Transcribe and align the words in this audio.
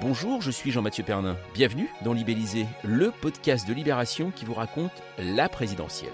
Bonjour, 0.00 0.42
je 0.42 0.50
suis 0.50 0.70
Jean-Mathieu 0.70 1.04
Pernin. 1.04 1.36
Bienvenue 1.54 1.88
dans 2.04 2.12
Libellisé, 2.12 2.66
le 2.84 3.10
podcast 3.10 3.66
de 3.66 3.72
Libération 3.72 4.30
qui 4.30 4.44
vous 4.44 4.52
raconte 4.52 4.92
la 5.18 5.48
présidentielle. 5.48 6.12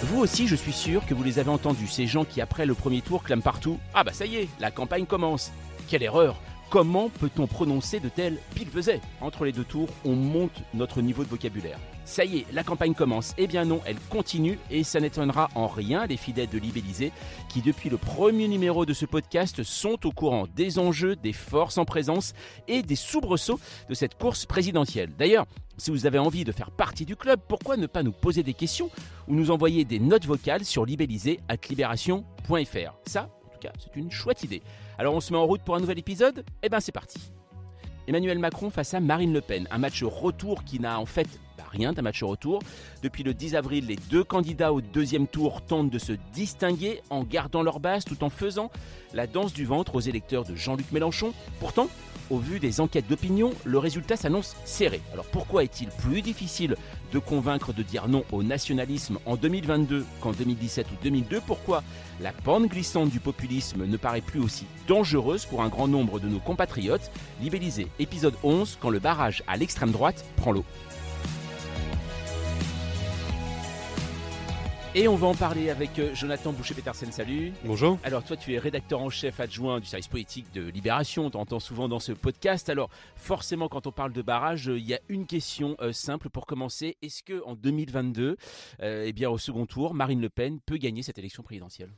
Vous 0.00 0.18
aussi, 0.20 0.48
je 0.48 0.56
suis 0.56 0.72
sûr 0.72 1.06
que 1.06 1.14
vous 1.14 1.22
les 1.22 1.38
avez 1.38 1.50
entendus, 1.50 1.86
ces 1.86 2.06
gens 2.06 2.24
qui, 2.24 2.40
après 2.40 2.66
le 2.66 2.74
premier 2.74 3.00
tour, 3.00 3.22
clament 3.22 3.42
partout 3.42 3.78
Ah 3.94 4.02
bah 4.02 4.12
ça 4.12 4.26
y 4.26 4.36
est, 4.36 4.48
la 4.58 4.72
campagne 4.72 5.06
commence 5.06 5.52
Quelle 5.88 6.02
erreur 6.02 6.40
Comment 6.70 7.08
peut-on 7.08 7.46
prononcer 7.46 7.98
de 7.98 8.10
tels 8.10 8.36
faisait 8.70 9.00
Entre 9.22 9.46
les 9.46 9.52
deux 9.52 9.64
tours, 9.64 9.88
on 10.04 10.14
monte 10.14 10.62
notre 10.74 11.00
niveau 11.00 11.24
de 11.24 11.30
vocabulaire. 11.30 11.78
Ça 12.04 12.26
y 12.26 12.36
est, 12.38 12.46
la 12.52 12.62
campagne 12.62 12.92
commence. 12.92 13.32
Eh 13.38 13.46
bien 13.46 13.64
non, 13.64 13.80
elle 13.86 13.96
continue 14.10 14.58
et 14.70 14.84
ça 14.84 15.00
n'étonnera 15.00 15.48
en 15.54 15.66
rien 15.66 16.06
les 16.06 16.18
fidèles 16.18 16.50
de 16.50 16.58
Libellisé 16.58 17.10
qui, 17.48 17.62
depuis 17.62 17.88
le 17.88 17.96
premier 17.96 18.48
numéro 18.48 18.84
de 18.84 18.92
ce 18.92 19.06
podcast, 19.06 19.62
sont 19.62 20.06
au 20.06 20.12
courant 20.12 20.44
des 20.56 20.78
enjeux, 20.78 21.16
des 21.16 21.32
forces 21.32 21.78
en 21.78 21.86
présence 21.86 22.34
et 22.66 22.82
des 22.82 22.96
soubresauts 22.96 23.60
de 23.88 23.94
cette 23.94 24.18
course 24.18 24.44
présidentielle. 24.44 25.14
D'ailleurs, 25.18 25.46
si 25.78 25.90
vous 25.90 26.04
avez 26.04 26.18
envie 26.18 26.44
de 26.44 26.52
faire 26.52 26.70
partie 26.70 27.06
du 27.06 27.16
club, 27.16 27.40
pourquoi 27.48 27.78
ne 27.78 27.86
pas 27.86 28.02
nous 28.02 28.12
poser 28.12 28.42
des 28.42 28.54
questions 28.54 28.90
ou 29.26 29.34
nous 29.34 29.50
envoyer 29.50 29.86
des 29.86 30.00
notes 30.00 30.26
vocales 30.26 30.66
sur 30.66 30.84
libellisé.libération.fr 30.84 32.92
Ça, 33.06 33.22
en 33.22 33.48
tout 33.52 33.60
cas, 33.60 33.72
c'est 33.78 33.96
une 33.96 34.10
chouette 34.10 34.44
idée. 34.44 34.60
Alors 35.00 35.14
on 35.14 35.20
se 35.20 35.32
met 35.32 35.38
en 35.38 35.46
route 35.46 35.62
pour 35.62 35.76
un 35.76 35.80
nouvel 35.80 36.00
épisode? 36.00 36.44
Eh 36.60 36.68
ben 36.68 36.80
c'est 36.80 36.90
parti 36.90 37.30
Emmanuel 38.08 38.40
Macron 38.40 38.68
face 38.68 38.94
à 38.94 39.00
Marine 39.00 39.32
Le 39.32 39.40
Pen, 39.40 39.68
un 39.70 39.78
match 39.78 40.02
retour 40.02 40.64
qui 40.64 40.80
n'a 40.80 40.98
en 40.98 41.06
fait 41.06 41.28
bah, 41.56 41.64
rien 41.70 41.92
d'un 41.92 42.02
match 42.02 42.20
retour. 42.24 42.60
Depuis 43.02 43.22
le 43.22 43.32
10 43.32 43.54
avril, 43.54 43.86
les 43.86 43.94
deux 43.94 44.24
candidats 44.24 44.72
au 44.72 44.80
deuxième 44.80 45.28
tour 45.28 45.62
tentent 45.62 45.90
de 45.90 45.98
se 46.00 46.14
distinguer 46.32 47.00
en 47.10 47.22
gardant 47.22 47.62
leur 47.62 47.78
base 47.78 48.04
tout 48.04 48.24
en 48.24 48.30
faisant 48.30 48.72
la 49.14 49.28
danse 49.28 49.52
du 49.52 49.64
ventre 49.64 49.94
aux 49.94 50.00
électeurs 50.00 50.44
de 50.44 50.56
Jean-Luc 50.56 50.90
Mélenchon. 50.90 51.32
Pourtant, 51.60 51.88
au 52.30 52.38
vu 52.38 52.60
des 52.60 52.80
enquêtes 52.80 53.08
d'opinion, 53.08 53.52
le 53.64 53.78
résultat 53.78 54.16
s'annonce 54.16 54.56
serré. 54.64 55.00
Alors 55.12 55.24
pourquoi 55.26 55.64
est-il 55.64 55.88
plus 55.88 56.22
difficile 56.22 56.76
de 57.12 57.18
convaincre 57.18 57.72
de 57.72 57.82
dire 57.82 58.08
non 58.08 58.24
au 58.32 58.42
nationalisme 58.42 59.18
en 59.26 59.36
2022 59.36 60.04
qu'en 60.20 60.32
2017 60.32 60.86
ou 60.90 60.94
2002 61.02 61.40
Pourquoi 61.46 61.82
la 62.20 62.32
pente 62.32 62.68
glissante 62.68 63.10
du 63.10 63.20
populisme 63.20 63.86
ne 63.86 63.96
paraît 63.96 64.20
plus 64.20 64.40
aussi 64.40 64.66
dangereuse 64.86 65.46
pour 65.46 65.62
un 65.62 65.68
grand 65.68 65.88
nombre 65.88 66.20
de 66.20 66.28
nos 66.28 66.40
compatriotes? 66.40 67.10
Libellisé, 67.40 67.88
épisode 67.98 68.34
11, 68.42 68.78
quand 68.80 68.90
le 68.90 68.98
barrage 68.98 69.42
à 69.46 69.56
l'extrême 69.56 69.92
droite 69.92 70.24
prend 70.36 70.52
l'eau. 70.52 70.64
Et 74.94 75.06
on 75.06 75.16
va 75.16 75.26
en 75.26 75.34
parler 75.34 75.68
avec 75.68 75.98
euh, 75.98 76.14
Jonathan 76.14 76.50
Boucher-Petersen. 76.50 77.12
Salut. 77.12 77.52
Bonjour. 77.62 77.98
Alors, 78.04 78.24
toi, 78.24 78.38
tu 78.38 78.54
es 78.54 78.58
rédacteur 78.58 79.02
en 79.02 79.10
chef 79.10 79.38
adjoint 79.38 79.80
du 79.80 79.86
service 79.86 80.08
politique 80.08 80.46
de 80.54 80.62
Libération. 80.62 81.26
On 81.26 81.30
t'entend 81.30 81.60
souvent 81.60 81.88
dans 81.90 82.00
ce 82.00 82.12
podcast. 82.12 82.70
Alors, 82.70 82.88
forcément, 83.14 83.68
quand 83.68 83.86
on 83.86 83.92
parle 83.92 84.14
de 84.14 84.22
barrage, 84.22 84.70
euh, 84.70 84.78
il 84.78 84.86
y 84.86 84.94
a 84.94 85.00
une 85.10 85.26
question 85.26 85.76
euh, 85.80 85.92
simple 85.92 86.30
pour 86.30 86.46
commencer. 86.46 86.96
Est-ce 87.02 87.22
que 87.22 87.44
en 87.44 87.54
2022, 87.54 88.38
eh 88.80 89.12
bien, 89.12 89.28
au 89.28 89.36
second 89.36 89.66
tour, 89.66 89.92
Marine 89.92 90.22
Le 90.22 90.30
Pen 90.30 90.58
peut 90.64 90.78
gagner 90.78 91.02
cette 91.02 91.18
élection 91.18 91.42
présidentielle? 91.42 91.90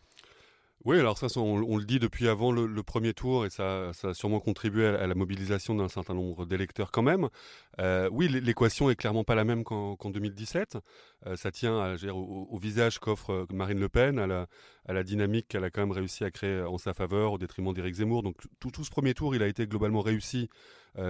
Oui, 0.87 0.99
alors 0.99 1.19
ça, 1.19 1.27
on, 1.39 1.77
le 1.77 1.85
dit 1.85 1.99
depuis 1.99 2.27
avant 2.27 2.53
le, 2.53 2.83
premier 2.83 3.13
tour 3.13 3.45
et 3.45 3.51
ça, 3.51 3.91
a 4.03 4.15
sûrement 4.15 4.41
contribué 4.41 4.87
à, 4.87 5.07
la 5.07 5.15
mobilisation 5.15 5.75
d'un 5.75 5.89
certain 5.89 6.15
nombre 6.15 6.47
d'électeurs 6.47 6.91
quand 6.91 7.03
même. 7.03 7.29
Euh, 7.81 8.09
oui, 8.11 8.29
l'équation 8.29 8.89
est 8.89 8.97
clairement 8.97 9.23
pas 9.23 9.35
la 9.35 9.45
même 9.45 9.63
qu'en 9.63 9.97
2017. 10.03 10.79
Euh, 11.27 11.37
ça 11.37 11.51
tient 11.51 11.97
au, 12.15 12.59
visage 12.59 12.99
qu'offre 12.99 13.31
euh, 13.31 13.47
Marine 13.53 13.79
Le 13.79 13.91
Pen, 13.91 14.19
à 14.19 14.27
la, 14.27 15.05
dynamique 15.05 15.49
qu'elle 15.49 15.65
a 15.65 15.71
quand 15.71 15.83
même 15.83 15.93
réussi 15.93 16.25
à 16.25 16.31
créer 16.31 16.63
en 16.63 16.79
sa 16.79 16.95
faveur 16.95 17.33
au 17.33 17.39
détriment 17.39 17.75
d'Éric 17.75 17.97
Zemmour. 17.97 18.23
Donc 18.23 18.37
tout, 18.59 18.73
ce 18.83 18.91
premier 18.91 19.13
tour, 19.13 19.35
il 19.35 19.43
a 19.43 19.49
été 19.49 19.67
globalement 19.67 20.01
réussi 20.01 20.49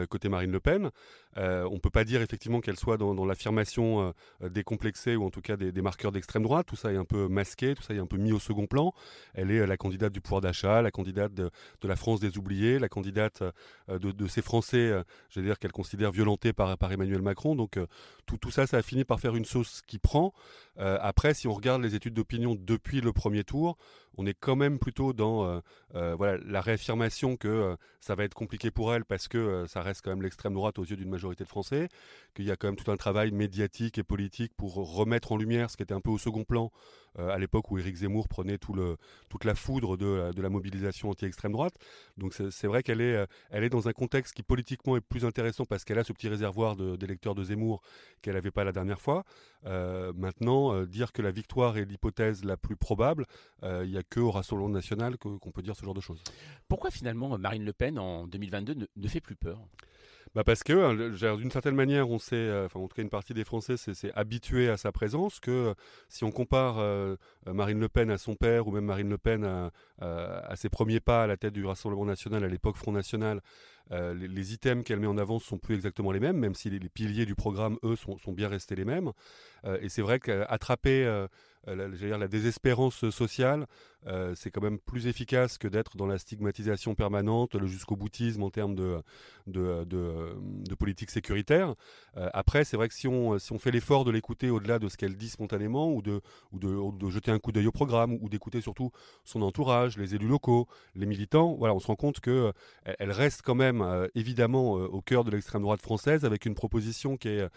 côté 0.08 0.28
Marine 0.28 0.52
Le 0.52 0.60
Pen. 0.60 0.90
Euh, 1.36 1.64
on 1.70 1.74
ne 1.74 1.78
peut 1.78 1.90
pas 1.90 2.04
dire 2.04 2.22
effectivement 2.22 2.60
qu'elle 2.60 2.76
soit 2.76 2.96
dans, 2.96 3.24
l'affirmation 3.24 4.12
euh, 4.42 4.48
décomplexée 4.48 5.14
ou 5.14 5.24
en 5.24 5.30
tout 5.30 5.40
cas 5.40 5.56
des, 5.56 5.82
marqueurs 5.82 6.12
d'extrême 6.12 6.42
droite. 6.42 6.66
Tout 6.66 6.76
ça 6.76 6.92
est 6.92 6.96
un 6.96 7.04
peu 7.04 7.28
masqué, 7.28 7.74
tout 7.74 7.82
ça 7.82 7.94
est 7.94 7.98
un 7.98 8.06
peu 8.06 8.16
mis 8.16 8.32
au 8.32 8.38
second 8.38 8.66
plan. 8.66 8.92
Elle 9.34 9.50
est 9.50 9.66
la 9.66 9.76
candidate 9.76 10.12
du 10.12 10.20
pouvoir 10.20 10.40
d'achat, 10.40 10.82
la 10.82 10.90
candidate 10.90 11.32
de, 11.34 11.50
la 11.82 11.96
France 11.96 12.20
des 12.20 12.38
oubliés, 12.38 12.78
la 12.78 12.88
candidate 12.88 13.42
de, 13.88 14.26
ces 14.26 14.42
Français, 14.42 14.92
je 15.28 15.40
veux 15.40 15.46
dire, 15.46 15.58
qu'elle 15.58 15.72
considère 15.72 16.10
violentés 16.10 16.52
par, 16.52 16.76
par 16.78 16.92
Emmanuel 16.92 17.22
Macron. 17.22 17.54
Donc 17.54 17.78
tout, 18.26 18.36
tout, 18.38 18.50
ça, 18.50 18.66
ça 18.66 18.78
a 18.78 18.82
fini 18.82 19.04
par 19.04 19.20
faire 19.20 19.36
une 19.36 19.44
sauce 19.44 19.82
qui 19.86 19.98
prend. 19.98 20.32
après, 20.76 21.34
si 21.34 21.48
on 21.48 21.52
regarde 21.52 21.82
les 21.82 21.94
études 21.94 22.14
d'opinion 22.14 22.56
depuis 22.58 23.00
le 23.00 23.12
premier 23.12 23.44
tour, 23.44 23.76
on 24.16 24.26
est 24.26 24.34
quand 24.34 24.56
même 24.56 24.78
plutôt 24.78 25.12
dans 25.12 25.44
euh, 25.44 25.60
euh, 25.94 26.14
voilà, 26.16 26.38
la 26.44 26.60
réaffirmation 26.60 27.36
que 27.36 27.48
euh, 27.48 27.76
ça 28.00 28.14
va 28.14 28.24
être 28.24 28.34
compliqué 28.34 28.70
pour 28.70 28.92
elle 28.94 29.04
parce 29.04 29.28
que 29.28 29.66
ça 29.66 29.82
reste 29.82 30.02
quand 30.02 30.10
même 30.10 30.22
l'extrême 30.22 30.54
droite 30.54 30.78
aux 30.78 30.84
yeux 30.84 30.96
d'une 30.96 31.08
majorité 31.08 31.44
de 31.44 31.48
Français, 31.48 31.88
qu'il 32.34 32.44
y 32.44 32.50
a 32.50 32.56
quand 32.56 32.68
même 32.68 32.76
tout 32.76 32.90
un 32.90 32.96
travail 32.96 33.30
médiatique 33.30 33.98
et 33.98 34.02
politique 34.02 34.52
pour 34.56 34.74
remettre 34.74 35.32
en 35.32 35.36
lumière 35.36 35.70
ce 35.70 35.76
qui 35.76 35.82
était 35.82 35.94
un 35.94 36.00
peu 36.00 36.10
au 36.10 36.18
second 36.18 36.44
plan 36.44 36.70
à 37.18 37.38
l'époque 37.38 37.70
où 37.70 37.78
Éric 37.78 37.96
Zemmour 37.96 38.28
prenait 38.28 38.58
toute 38.58 39.44
la 39.44 39.54
foudre 39.54 39.96
de, 39.96 40.40
la 40.40 40.48
mobilisation 40.48 41.10
anti-extrême 41.10 41.52
droite. 41.52 41.74
Donc 42.16 42.34
c'est 42.34 42.66
vrai 42.66 42.82
qu'elle 42.82 43.00
est, 43.00 43.26
elle 43.50 43.64
est 43.64 43.68
dans 43.68 43.88
un 43.88 43.92
contexte 43.92 44.34
qui 44.34 44.42
politiquement 44.42 44.96
est 44.96 45.00
plus 45.00 45.24
intéressant 45.24 45.64
parce 45.64 45.84
qu'elle 45.84 45.98
a 45.98 46.04
ce 46.04 46.12
petit 46.12 46.28
réservoir 46.28 46.76
d'électeurs 46.76 47.34
de, 47.34 47.44
Zemmour 47.44 47.82
qu'elle 48.22 48.34
n'avait 48.34 48.50
pas 48.50 48.64
la 48.64 48.72
dernière 48.72 49.00
fois. 49.00 49.24
maintenant, 49.64 50.84
dire 50.84 51.12
que 51.12 51.22
la 51.22 51.30
victoire 51.30 51.76
est 51.76 51.84
l'hypothèse 51.84 52.44
la 52.44 52.56
plus 52.56 52.76
probable, 52.76 53.26
il 53.62 53.90
y 53.90 53.98
a 53.98 54.02
que 54.02 54.20
au 54.20 54.30
Rassemblement 54.30 54.68
national 54.70 55.16
qu'on 55.18 55.50
peut 55.50 55.62
dire 55.62 55.76
ce 55.76 55.84
genre 55.84 55.94
de 55.94 56.00
choses. 56.00 56.22
Pourquoi 56.68 56.90
finalement 56.90 57.36
Marine 57.38 57.64
Le 57.64 57.72
Pen 57.72 57.98
en 57.98 58.26
2022 58.26 58.88
ne, 58.96 59.08
fait 59.08 59.20
plus 59.20 59.36
peur? 59.36 59.60
Bah 60.34 60.44
parce 60.44 60.62
que 60.62 60.72
hein, 60.72 61.36
d'une 61.36 61.50
certaine 61.50 61.74
manière, 61.74 62.08
on 62.08 62.18
s'est, 62.18 62.36
euh, 62.36 62.66
enfin 62.66 62.78
en 62.78 62.86
tout 62.86 62.94
cas 62.94 63.02
une 63.02 63.10
partie 63.10 63.34
des 63.34 63.44
Français 63.44 63.76
s'est 63.76 64.12
habitué 64.14 64.68
à 64.68 64.76
sa 64.76 64.92
présence. 64.92 65.40
Que 65.40 65.50
euh, 65.50 65.74
si 66.08 66.24
on 66.24 66.30
compare 66.30 66.78
euh, 66.78 67.16
Marine 67.46 67.80
Le 67.80 67.88
Pen 67.88 68.10
à 68.10 68.18
son 68.18 68.36
père 68.36 68.68
ou 68.68 68.72
même 68.72 68.84
Marine 68.84 69.10
Le 69.10 69.18
Pen 69.18 69.70
à 70.00 70.56
ses 70.56 70.68
premiers 70.68 71.00
pas 71.00 71.24
à 71.24 71.26
la 71.26 71.36
tête 71.36 71.52
du 71.52 71.64
Rassemblement 71.64 72.04
national 72.04 72.44
à 72.44 72.48
l'époque 72.48 72.76
Front 72.76 72.92
National, 72.92 73.40
les, 73.90 74.54
items 74.54 74.84
qu'elle 74.84 75.00
met 75.00 75.06
en 75.06 75.18
avant 75.18 75.38
sont 75.38 75.58
plus 75.58 75.74
exactement 75.74 76.12
les 76.12 76.20
mêmes, 76.20 76.36
même 76.36 76.54
si 76.54 76.70
les, 76.70 76.78
piliers 76.88 77.26
du 77.26 77.34
programme, 77.34 77.76
eux, 77.82 77.96
sont, 77.96 78.32
bien 78.32 78.48
restés 78.48 78.76
les 78.76 78.84
mêmes. 78.84 79.12
et 79.80 79.88
c'est 79.88 80.02
vrai 80.02 80.20
qu'attraper 80.20 81.28
euh, 81.68 81.74
la, 81.76 82.16
la 82.16 82.28
désespérance 82.28 83.10
sociale, 83.10 83.66
euh, 84.06 84.34
c'est 84.34 84.50
quand 84.50 84.62
même 84.62 84.78
plus 84.78 85.06
efficace 85.06 85.58
que 85.58 85.68
d'être 85.68 85.98
dans 85.98 86.06
la 86.06 86.16
stigmatisation 86.16 86.94
permanente, 86.94 87.54
le 87.54 87.66
jusqu'au 87.66 87.96
boutisme 87.96 88.42
en 88.42 88.48
termes 88.48 88.74
de, 88.74 89.02
de, 89.46 90.74
politique 90.78 91.10
sécuritaire. 91.10 91.74
Euh, 92.16 92.30
après, 92.32 92.64
c'est 92.64 92.78
vrai 92.78 92.88
que 92.88 92.94
si 92.94 93.06
on, 93.06 93.38
si 93.38 93.52
on 93.52 93.58
fait 93.58 93.70
l'effort 93.70 94.04
de 94.04 94.10
l'écouter 94.10 94.48
au-delà 94.48 94.78
de 94.78 94.88
ce 94.88 94.96
qu'elle 94.96 95.16
dit 95.16 95.28
spontanément, 95.28 95.92
ou 95.92 96.00
de, 96.00 96.22
ou 96.52 96.58
de, 96.58 97.10
jeter 97.10 97.30
un 97.30 97.38
coup 97.38 97.52
d'œil 97.52 97.66
au 97.66 97.72
programme, 97.72 98.16
ou 98.22 98.30
d'écouter 98.30 98.62
surtout 98.62 98.90
son 99.24 99.42
entourage, 99.42 99.98
les 99.98 100.14
élus 100.14 100.28
locaux, 100.28 100.66
les 100.94 101.04
militants, 101.04 101.56
voilà, 101.58 101.74
on 101.74 101.80
se 101.80 101.88
rend 101.88 101.96
compte 101.96 102.20
qu'elle 102.20 102.52
elle 102.84 103.12
reste 103.12 103.42
quand 103.42 103.54
même 103.54 103.79
évidemment 104.14 104.72
au 104.72 105.00
cœur 105.00 105.24
de 105.24 105.30
l'extrême 105.30 105.62
droite 105.62 105.82
française 105.82 106.24
avec 106.24 106.46
une 106.46 106.54
proposition 106.54 107.16
qui 107.16 107.28
est 107.28 107.48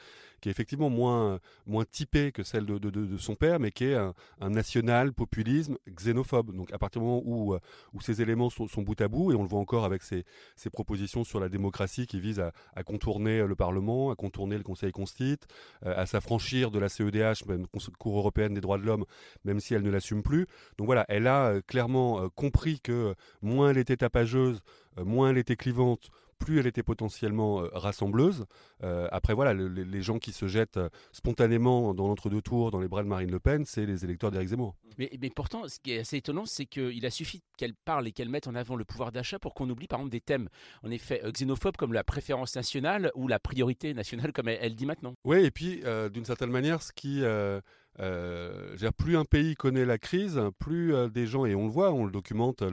qui 0.43 0.49
est 0.49 0.51
effectivement 0.51 0.89
moins, 0.89 1.39
moins 1.65 1.85
typée 1.85 2.33
que 2.33 2.43
celle 2.43 2.65
de, 2.65 2.77
de, 2.77 3.17
son 3.17 3.33
père, 3.35 3.61
mais 3.61 3.71
qui 3.71 3.85
est 3.85 3.95
un, 3.95 4.13
national 4.41 5.13
populisme 5.13 5.77
xénophobe. 5.87 6.53
Donc 6.53 6.69
à 6.73 6.77
partir 6.77 7.01
du 7.01 7.07
moment 7.07 7.21
où, 7.23 7.53
euh, 7.53 7.59
où 7.93 8.01
ces 8.01 8.21
éléments 8.21 8.49
sont, 8.49 8.67
bout 8.81 8.99
à 8.99 9.07
bout, 9.07 9.31
et 9.31 9.35
on 9.35 9.41
le 9.41 9.47
voit 9.47 9.61
encore 9.61 9.85
avec 9.85 10.03
ces, 10.03 10.25
ces 10.57 10.69
propositions 10.69 11.23
sur 11.23 11.39
la 11.39 11.47
démocratie 11.47 12.07
qui 12.07 12.19
visent 12.19 12.41
à, 12.41 12.83
contourner 12.83 13.47
le 13.47 13.55
Parlement, 13.55 14.11
à 14.11 14.15
contourner 14.15 14.57
le 14.57 14.63
Conseil 14.63 14.91
constit, 14.91 15.37
euh, 15.85 15.93
à 15.95 16.05
s'affranchir 16.05 16.71
de 16.71 16.79
la 16.79 16.89
CEDH, 16.89 17.45
même 17.47 17.65
Cour 17.97 18.17
européenne 18.17 18.53
des 18.53 18.61
droits 18.61 18.77
de 18.77 18.83
l'homme, 18.83 19.05
même 19.45 19.61
si 19.61 19.73
elle 19.73 19.83
ne 19.83 19.89
l'assume 19.89 20.23
plus. 20.23 20.47
Donc 20.77 20.87
voilà, 20.87 21.05
elle 21.07 21.27
a 21.27 21.45
euh, 21.45 21.61
clairement 21.65 22.27
compris 22.35 22.81
que 22.81 23.15
moins 23.41 23.69
elle 23.69 23.77
était 23.77 23.95
tapageuse, 23.95 24.59
moins 24.97 25.29
elle 25.29 25.37
était 25.37 25.55
clivante, 25.55 26.09
plus 26.39 26.59
elle 26.59 26.67
était 26.67 26.83
potentiellement 26.83 27.63
rassembleuse. 27.73 28.45
après, 28.81 29.33
voilà, 29.33 29.53
les 29.53 30.01
gens 30.01 30.19
qui 30.19 30.33
se 30.33 30.47
jettent 30.47 30.79
spontanément 31.11 31.93
dans 31.93 32.07
l'entre-deux 32.07 32.41
tours, 32.41 32.71
dans 32.71 32.79
les 32.79 32.87
bras 32.87 33.03
de 33.03 33.07
Marine 33.07 33.31
Le 33.31 33.39
Pen, 33.39 33.65
c'est 33.65 33.85
les 33.85 34.03
électeurs 34.03 34.31
d'Éric 34.31 34.49
Zemmour. 34.49 34.75
Mais, 34.97 35.09
mais, 35.19 35.29
pourtant, 35.29 35.67
ce 35.67 35.79
qui 35.79 35.93
est 35.93 35.99
assez 35.99 36.17
étonnant, 36.17 36.45
c'est 36.45 36.65
qu'il 36.65 37.05
a 37.05 37.09
suffi 37.09 37.41
qu'elle 37.57 37.73
parle 37.73 38.07
et 38.07 38.11
qu'elle 38.11 38.29
mette 38.29 38.47
en 38.47 38.55
avant 38.55 38.75
le 38.75 38.83
pouvoir 38.83 39.11
d'achat 39.11 39.39
pour 39.39 39.53
qu'on 39.53 39.69
oublie 39.69 39.87
par 39.87 39.99
exemple 39.99 40.11
des 40.11 40.21
thèmes, 40.21 40.49
en 40.83 40.91
effet, 40.91 41.21
xénophobes 41.31 41.77
comme 41.77 41.93
la 41.93 42.03
préférence 42.03 42.55
nationale 42.55 43.11
ou 43.15 43.27
la 43.27 43.39
priorité 43.39 43.93
nationale 43.93 44.33
comme 44.33 44.49
elle, 44.49 44.75
dit 44.75 44.85
maintenant. 44.85 45.13
Oui, 45.23 45.45
et 45.45 45.51
puis 45.51 45.81
d'une 46.11 46.25
certaine 46.25 46.51
manière, 46.51 46.81
ce 46.81 46.91
qui 46.91 47.23
euh, 47.23 47.61
plus 47.97 49.17
un 49.17 49.25
pays 49.25 49.55
connaît 49.55 49.85
la 49.85 49.97
crise, 49.97 50.39
plus 50.59 50.93
euh, 50.93 51.09
des 51.09 51.27
gens, 51.27 51.45
et 51.45 51.55
on 51.55 51.65
le 51.65 51.71
voit, 51.71 51.91
on 51.91 52.05
le 52.05 52.11
documente, 52.11 52.63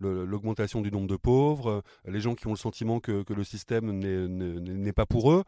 l'augmentation 0.00 0.80
du 0.80 0.90
nombre 0.90 1.06
de 1.06 1.16
pauvres, 1.16 1.70
euh, 1.70 2.10
les 2.10 2.20
gens 2.20 2.34
qui 2.34 2.46
ont 2.46 2.52
le 2.52 2.56
sentiment 2.56 3.00
que, 3.00 3.24
le 3.30 3.44
système 3.44 3.92
n'est 3.92 4.92
pas 4.92 5.06
pour 5.06 5.32
eux, 5.32 5.44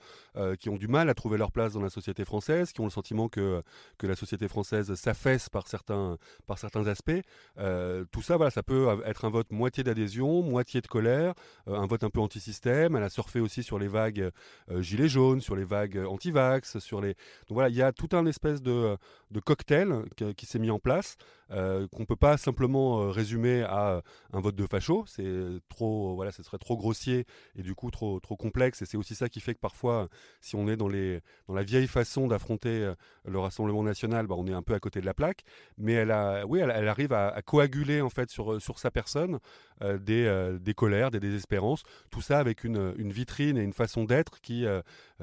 qui 0.58 0.68
ont 0.68 0.76
du 0.76 0.86
mal 0.86 1.08
à 1.08 1.14
trouver 1.14 1.36
leur 1.36 1.50
place 1.50 1.72
dans 1.72 1.80
la 1.80 1.90
société 1.90 2.24
française, 2.24 2.72
qui 2.72 2.80
ont 2.80 2.84
le 2.84 2.90
sentiment 2.90 3.28
que, 3.28 3.62
la 4.02 4.14
société 4.14 4.48
française 4.48 4.94
s'affaisse 4.94 5.48
par 5.48 5.66
certains, 5.68 6.16
par 6.46 6.58
certains 6.58 6.86
aspects. 6.86 7.22
tout 7.56 8.22
ça, 8.22 8.36
voilà, 8.36 8.50
ça 8.50 8.62
peut 8.62 8.86
être 9.04 9.24
un 9.24 9.30
vote 9.30 9.50
moitié 9.50 9.82
d'adhésion, 9.82 10.42
moitié 10.42 10.80
de 10.80 10.86
colère, 10.86 11.34
un 11.66 11.86
vote 11.86 12.04
un 12.04 12.10
peu 12.10 12.20
anti-système. 12.20 12.96
Elle 12.96 13.02
a 13.02 13.10
surfé 13.10 13.40
aussi 13.40 13.62
sur 13.62 13.78
les 13.78 13.88
vagues 13.88 14.30
gilets 14.78 15.08
jaunes, 15.08 15.40
sur 15.40 15.56
les 15.56 15.64
vagues 15.64 15.98
anti-vax, 15.98 16.78
sur 16.78 17.00
les. 17.00 17.14
Donc 17.48 17.54
voilà, 17.54 17.68
il 17.68 17.76
y 17.76 17.82
a 17.82 17.92
tout 17.92 18.08
un 18.12 18.26
espèce 18.26 18.62
de 18.62 18.96
de 19.32 19.40
cocktail 19.40 20.04
qui, 20.36 20.46
s'est 20.46 20.58
mis 20.58 20.70
en 20.70 20.78
place, 20.78 21.16
euh, 21.52 21.86
qu'on 21.88 22.00
ne 22.00 22.06
peut 22.06 22.16
pas 22.16 22.36
simplement 22.36 23.02
euh, 23.02 23.10
résumer 23.10 23.62
à 23.62 24.02
un 24.32 24.40
vote 24.40 24.54
de 24.54 24.66
facho. 24.66 25.04
C'est 25.06 25.60
trop, 25.68 26.14
voilà, 26.14 26.32
ce 26.32 26.42
serait 26.42 26.58
trop 26.58 26.76
grossier 26.76 27.26
et 27.56 27.62
du 27.62 27.74
coup 27.74 27.90
trop, 27.90 28.20
trop 28.20 28.36
complexe. 28.36 28.82
Et 28.82 28.86
c'est 28.86 28.96
aussi 28.96 29.14
ça 29.14 29.28
qui 29.28 29.40
fait 29.40 29.54
que 29.54 29.60
parfois, 29.60 30.08
si 30.40 30.56
on 30.56 30.68
est 30.68 30.76
dans, 30.76 30.88
les, 30.88 31.20
dans 31.48 31.54
la 31.54 31.62
vieille 31.62 31.86
façon 31.86 32.26
d'affronter 32.26 32.82
euh, 32.82 32.94
le 33.26 33.38
Rassemblement 33.38 33.82
national, 33.82 34.26
bah, 34.26 34.34
on 34.38 34.46
est 34.46 34.52
un 34.52 34.62
peu 34.62 34.74
à 34.74 34.80
côté 34.80 35.00
de 35.00 35.06
la 35.06 35.14
plaque. 35.14 35.42
Mais 35.76 35.92
elle, 35.92 36.10
a, 36.10 36.46
oui, 36.46 36.60
elle, 36.60 36.88
arrive 36.88 37.12
à, 37.12 37.40
coaguler 37.42 38.00
en 38.00 38.10
fait 38.10 38.30
sur, 38.30 38.60
sur 38.60 38.78
sa 38.78 38.90
personne 38.90 39.38
des, 39.80 40.56
des 40.60 40.74
colères, 40.74 41.10
des 41.10 41.18
désespérances. 41.18 41.82
Tout 42.10 42.20
ça 42.20 42.38
avec 42.38 42.62
une, 42.62 42.94
une 42.96 43.12
vitrine 43.12 43.58
et 43.58 43.62
une 43.62 43.72
façon 43.72 44.04
d'être 44.04 44.40
qui, 44.40 44.64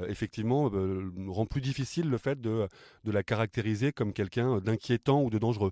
effectivement, 0.08 0.70
rend 1.28 1.46
plus 1.46 1.62
difficile 1.62 2.10
le 2.10 2.18
fait 2.18 2.42
de, 2.42 2.68
de 3.06 3.12
la 3.12 3.24
caractériser 3.24 3.94
comme 3.94 4.12
quelqu'un 4.12 4.60
d'inquiétant 4.60 5.24
ou 5.24 5.30
de 5.30 5.38
dangereux. 5.38 5.72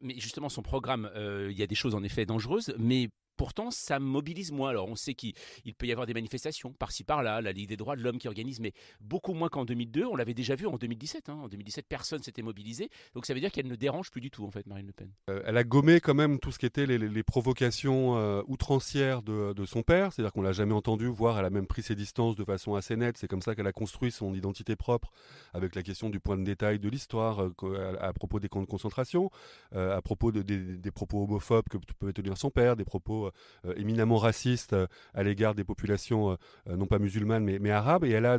Mais 0.00 0.14
justement, 0.18 0.48
son 0.48 0.62
programme, 0.62 1.10
euh, 1.14 1.48
il 1.50 1.58
y 1.58 1.62
a 1.62 1.66
des 1.66 1.74
choses 1.74 1.94
en 1.94 2.02
effet 2.02 2.26
dangereuses, 2.26 2.74
mais 2.78 3.08
pourtant, 3.36 3.70
ça 3.70 3.98
mobilise 3.98 4.52
moins. 4.52 4.70
Alors, 4.70 4.88
on 4.88 4.96
sait 4.96 5.14
qu'il 5.14 5.34
peut 5.76 5.86
y 5.86 5.92
avoir 5.92 6.06
des 6.06 6.14
manifestations 6.14 6.72
par-ci 6.72 7.04
par-là, 7.04 7.40
la 7.40 7.52
Ligue 7.52 7.68
des 7.68 7.76
droits 7.76 7.96
de 7.96 8.02
l'homme 8.02 8.18
qui 8.18 8.28
organise, 8.28 8.60
mais 8.60 8.72
beaucoup 9.00 9.34
moins 9.34 9.48
qu'en 9.48 9.64
2002. 9.64 10.04
On 10.04 10.16
l'avait 10.16 10.34
déjà 10.34 10.54
vu 10.54 10.66
en 10.66 10.76
2017. 10.76 11.28
Hein. 11.28 11.38
En 11.42 11.48
2017, 11.48 11.86
personne 11.88 12.22
s'était 12.22 12.42
mobilisé. 12.42 12.90
Donc, 13.14 13.26
ça 13.26 13.34
veut 13.34 13.40
dire 13.40 13.52
qu'elle 13.52 13.66
ne 13.66 13.76
dérange 13.76 14.10
plus 14.10 14.20
du 14.20 14.30
tout, 14.30 14.44
en 14.44 14.50
fait, 14.50 14.66
Marine 14.66 14.86
Le 14.86 14.92
Pen. 14.92 15.10
Euh, 15.30 15.42
elle 15.46 15.56
a 15.56 15.64
gommé 15.64 16.00
quand 16.00 16.14
même 16.14 16.38
tout 16.38 16.52
ce 16.52 16.58
qui 16.58 16.66
était 16.66 16.86
les, 16.86 17.22
provocations 17.22 18.16
euh, 18.16 18.42
outrancières 18.46 19.22
de, 19.22 19.64
son 19.64 19.82
père. 19.82 20.12
C'est-à-dire 20.12 20.32
qu'on 20.32 20.42
l'a 20.42 20.52
jamais 20.52 20.74
entendu, 20.74 21.06
voire 21.06 21.38
elle 21.38 21.44
a 21.44 21.50
même 21.50 21.66
pris 21.66 21.82
ses 21.82 21.94
distances 21.94 22.36
de 22.36 22.44
façon 22.44 22.74
assez 22.74 22.96
nette. 22.96 23.16
C'est 23.16 23.28
comme 23.28 23.42
ça 23.42 23.54
qu'elle 23.54 23.66
a 23.66 23.72
construit 23.72 24.10
son 24.10 24.34
identité 24.34 24.76
propre 24.76 25.12
avec 25.54 25.74
la 25.74 25.82
question 25.82 26.10
du 26.10 26.20
point 26.20 26.36
de 26.36 26.44
détail 26.44 26.78
de 26.78 26.88
l'histoire 26.88 27.40
euh, 27.42 27.96
à, 28.00 28.12
propos 28.12 28.40
des 28.40 28.48
camps 28.48 28.60
de 28.60 28.66
concentration, 28.66 29.30
à 29.72 30.00
propos 30.02 30.32
de, 30.32 30.42
des, 30.42 30.90
propos 30.90 31.22
homophobes 31.22 31.68
que 31.68 31.78
pouvait 31.98 32.12
tenir 32.12 32.36
son 32.36 32.50
père, 32.50 32.76
des 32.76 32.84
propos 32.84 33.21
euh, 33.26 33.74
éminemment 33.76 34.16
raciste 34.16 34.72
euh, 34.72 34.86
à 35.14 35.22
l'égard 35.22 35.54
des 35.54 35.64
populations 35.64 36.32
euh, 36.32 36.76
non 36.76 36.86
pas 36.86 36.98
musulmanes 36.98 37.44
mais, 37.44 37.70
arabes. 37.70 38.04
Et 38.04 38.10
elle 38.10 38.26
a 38.26 38.38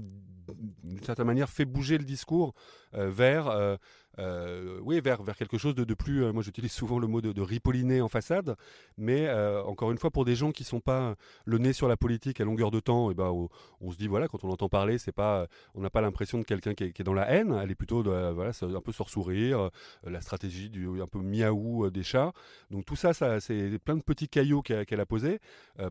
d'une 0.84 1.04
certaine 1.04 1.26
manière 1.26 1.50
fait 1.50 1.66
bouger 1.66 1.98
le 1.98 2.04
discours 2.04 2.54
vers 2.92 3.78
oui, 4.20 5.00
vers, 5.02 5.24
vers 5.24 5.36
quelque 5.36 5.58
chose 5.58 5.76
de, 5.76 5.84
de 5.84 5.94
plus, 5.94 6.24
euh, 6.24 6.32
moi 6.32 6.44
j'utilise 6.44 6.72
souvent 6.72 7.00
le 7.00 7.08
mot 7.08 7.22
de, 7.22 7.32
de 7.32 7.42
ripolliner 7.42 8.02
en 8.02 8.08
façade, 8.08 8.56
mais 8.98 9.28
euh, 9.28 9.64
encore 9.64 9.92
une 9.92 9.98
fois, 9.98 10.12
pour 10.12 10.26
des 10.26 10.36
gens 10.36 10.52
qui 10.52 10.64
sont 10.64 10.80
pas 10.80 11.16
le 11.46 11.58
nez 11.58 11.74
sur 11.74 11.88
la 11.88 11.98
politique 11.98 12.40
à 12.40 12.44
longueur 12.44 12.72
de 12.72 12.80
temps, 12.80 13.10
et 13.10 13.14
eh 13.14 13.16
ben, 13.16 13.50
on, 13.82 13.92
se 13.92 13.98
dit, 13.98 14.08
voilà, 14.08 14.28
quand 14.28 14.44
on 14.44 14.50
entend 14.50 14.70
parler, 14.70 14.98
c'est 14.98 15.12
pas, 15.12 15.48
on 15.74 15.82
n'a 15.82 15.90
pas 15.90 16.02
l'impression 16.02 16.38
de 16.38 16.44
quelqu'un 16.44 16.74
qui, 16.74 16.84
est 16.84 17.04
dans 17.04 17.14
la 17.14 17.30
haine, 17.30 17.60
elle 17.62 17.72
est 17.72 17.76
plutôt, 17.76 18.04
voilà, 18.04 18.52
un 18.62 18.82
peu 18.82 18.92
sur 18.92 19.10
sourire, 19.10 19.70
la 20.04 20.22
stratégie 20.22 20.70
du 20.70 21.02
un 21.02 21.08
peu 21.08 21.20
miaou 21.20 21.90
des 21.90 22.04
chats. 22.04 22.34
Donc 22.72 22.86
tout 22.86 22.96
ça, 22.96 23.14
ça 23.14 23.40
c'est 23.40 23.80
plein 23.80 23.96
de 23.96 24.02
petits 24.02 24.28
cailloux 24.28 24.62
qu'elle 24.62 25.00
a 25.00 25.06
posés. 25.06 25.40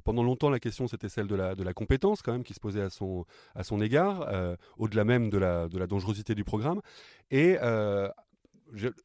pendant 0.05 0.23
longtemps, 0.23 0.51
la 0.51 0.61
question 0.61 0.87
c'était 0.87 1.09
celle 1.09 1.27
de 1.27 1.35
la, 1.35 1.55
de 1.55 1.63
la 1.63 1.73
compétence 1.73 2.23
quand 2.23 2.33
même 2.33 2.45
qui 2.45 2.55
se 2.55 2.61
posait 2.61 2.83
à 2.83 2.91
son, 2.91 3.25
à 3.55 3.65
son 3.65 3.81
égard, 3.81 4.29
au-delà 4.79 5.05
même 5.05 5.31
de 5.31 5.39
la, 5.39 5.69
de 5.69 5.79
la 5.79 5.87
dangerosité 5.87 6.35
du 6.35 6.45
programme. 6.45 6.81
Et 7.32 7.58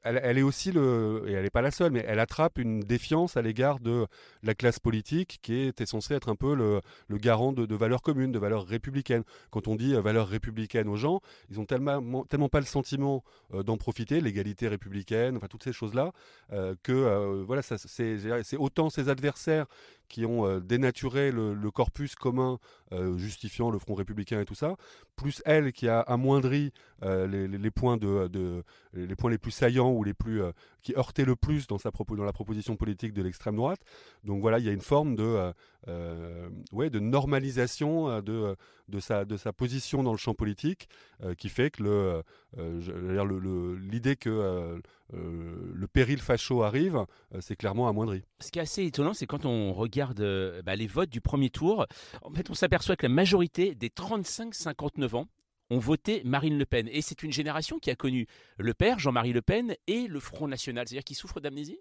elle, 0.03 0.37
est 0.37 0.41
aussi 0.41 0.71
le, 0.71 1.25
et 1.27 1.33
elle 1.33 1.43
n'est 1.43 1.49
pas 1.49 1.61
la 1.61 1.71
seule, 1.71 1.91
mais 1.91 2.03
elle 2.07 2.19
attrape 2.19 2.57
une 2.57 2.79
défiance 2.79 3.35
à 3.35 3.41
l'égard 3.41 3.79
de 3.79 4.07
la 4.43 4.55
classe 4.55 4.79
politique 4.79 5.39
qui 5.41 5.59
était 5.59 5.85
censée 5.85 6.13
être 6.13 6.29
un 6.29 6.35
peu 6.35 6.55
le, 6.55 6.81
garant 7.17 7.51
de, 7.51 7.75
valeurs 7.75 8.01
communes, 8.01 8.31
de 8.31 8.39
valeurs 8.39 8.65
républicaines. 8.65 9.23
Quand 9.51 9.67
on 9.67 9.75
dit 9.75 9.93
euh, 9.93 9.99
valeurs 10.01 10.27
républicaines 10.27 10.87
aux 10.87 10.95
gens, 10.95 11.19
ils 11.49 11.59
ont 11.59 11.65
tellement, 11.65 12.23
tellement 12.23 12.49
pas 12.49 12.59
le 12.59 12.65
sentiment 12.65 13.23
euh, 13.53 13.63
d'en 13.63 13.77
profiter, 13.77 14.21
l'égalité 14.21 14.67
républicaine, 14.67 15.35
enfin 15.35 15.47
toutes 15.47 15.63
ces 15.63 15.73
choses-là, 15.73 16.13
euh, 16.53 16.75
que 16.83 17.43
voilà, 17.45 17.61
c'est 17.61 18.57
autant 18.57 18.89
ses 18.89 19.09
adversaires 19.09 19.65
qui 20.07 20.25
ont 20.25 20.45
euh, 20.45 20.59
dénaturé 20.59 21.31
le, 21.31 21.55
corpus 21.71 22.15
commun 22.15 22.59
euh, 22.91 23.17
justifiant 23.17 23.69
le 23.69 23.79
Front 23.79 23.93
républicain 23.93 24.39
et 24.41 24.45
tout 24.45 24.55
ça, 24.55 24.75
plus 25.15 25.41
elle 25.45 25.71
qui 25.73 25.87
a 25.87 25.99
amoindri 25.99 26.71
euh, 27.03 27.27
les, 27.27 27.71
points 27.71 27.97
de, 27.97 28.63
les 28.93 29.15
points 29.15 29.29
les 29.29 29.37
plus 29.37 29.51
saillants 29.51 29.91
ou 29.91 30.03
les 30.03 30.13
plus 30.13 30.41
qui 30.81 30.93
heurtaient 30.95 31.25
le 31.25 31.35
plus 31.35 31.67
dans, 31.67 31.77
dans 31.77 32.23
la 32.23 32.33
proposition 32.33 32.75
politique 32.75 33.13
de 33.13 33.21
l'extrême 33.21 33.55
droite. 33.55 33.81
Donc 34.23 34.41
voilà, 34.41 34.59
il 34.59 34.65
y 34.65 34.69
a 34.69 34.71
une 34.71 34.81
forme 34.81 35.15
de, 35.15 35.51
ouais, 36.71 36.89
de 36.89 36.99
normalisation 36.99 38.21
de, 38.21 38.55
de, 38.87 38.99
sa, 38.99 39.25
de 39.25 39.37
sa 39.37 39.53
position 39.53 40.03
dans 40.03 40.11
le 40.11 40.17
champ 40.17 40.33
politique 40.33 40.89
qui 41.37 41.49
fait 41.49 41.71
que 41.71 42.23
l'idée 43.79 44.15
que 44.15 44.81
euh, 45.13 45.71
le 45.73 45.87
péril 45.87 46.19
facho 46.19 46.63
arrive, 46.63 46.97
euh, 47.33 47.39
c'est 47.39 47.55
clairement 47.55 47.87
amoindri. 47.87 48.23
Ce 48.39 48.51
qui 48.51 48.59
est 48.59 48.63
assez 48.63 48.83
étonnant, 48.83 49.13
c'est 49.13 49.25
quand 49.25 49.45
on 49.45 49.73
regarde 49.73 50.19
euh, 50.19 50.61
bah, 50.61 50.75
les 50.75 50.87
votes 50.87 51.09
du 51.09 51.21
premier 51.21 51.49
tour, 51.49 51.85
en 52.23 52.31
fait, 52.31 52.49
on 52.49 52.53
s'aperçoit 52.53 52.95
que 52.95 53.05
la 53.05 53.13
majorité 53.13 53.73
des 53.73 53.89
35-59 53.89 55.15
ans 55.15 55.27
ont 55.69 55.79
voté 55.79 56.21
Marine 56.25 56.57
Le 56.57 56.65
Pen. 56.65 56.89
Et 56.91 57.01
c'est 57.01 57.23
une 57.23 57.31
génération 57.31 57.79
qui 57.79 57.89
a 57.89 57.95
connu 57.95 58.27
le 58.57 58.73
père, 58.73 58.99
Jean-Marie 58.99 59.33
Le 59.33 59.41
Pen, 59.41 59.75
et 59.87 60.07
le 60.07 60.19
Front 60.19 60.47
National, 60.47 60.87
c'est-à-dire 60.87 61.03
qui 61.03 61.15
souffre 61.15 61.39
d'amnésie? 61.39 61.79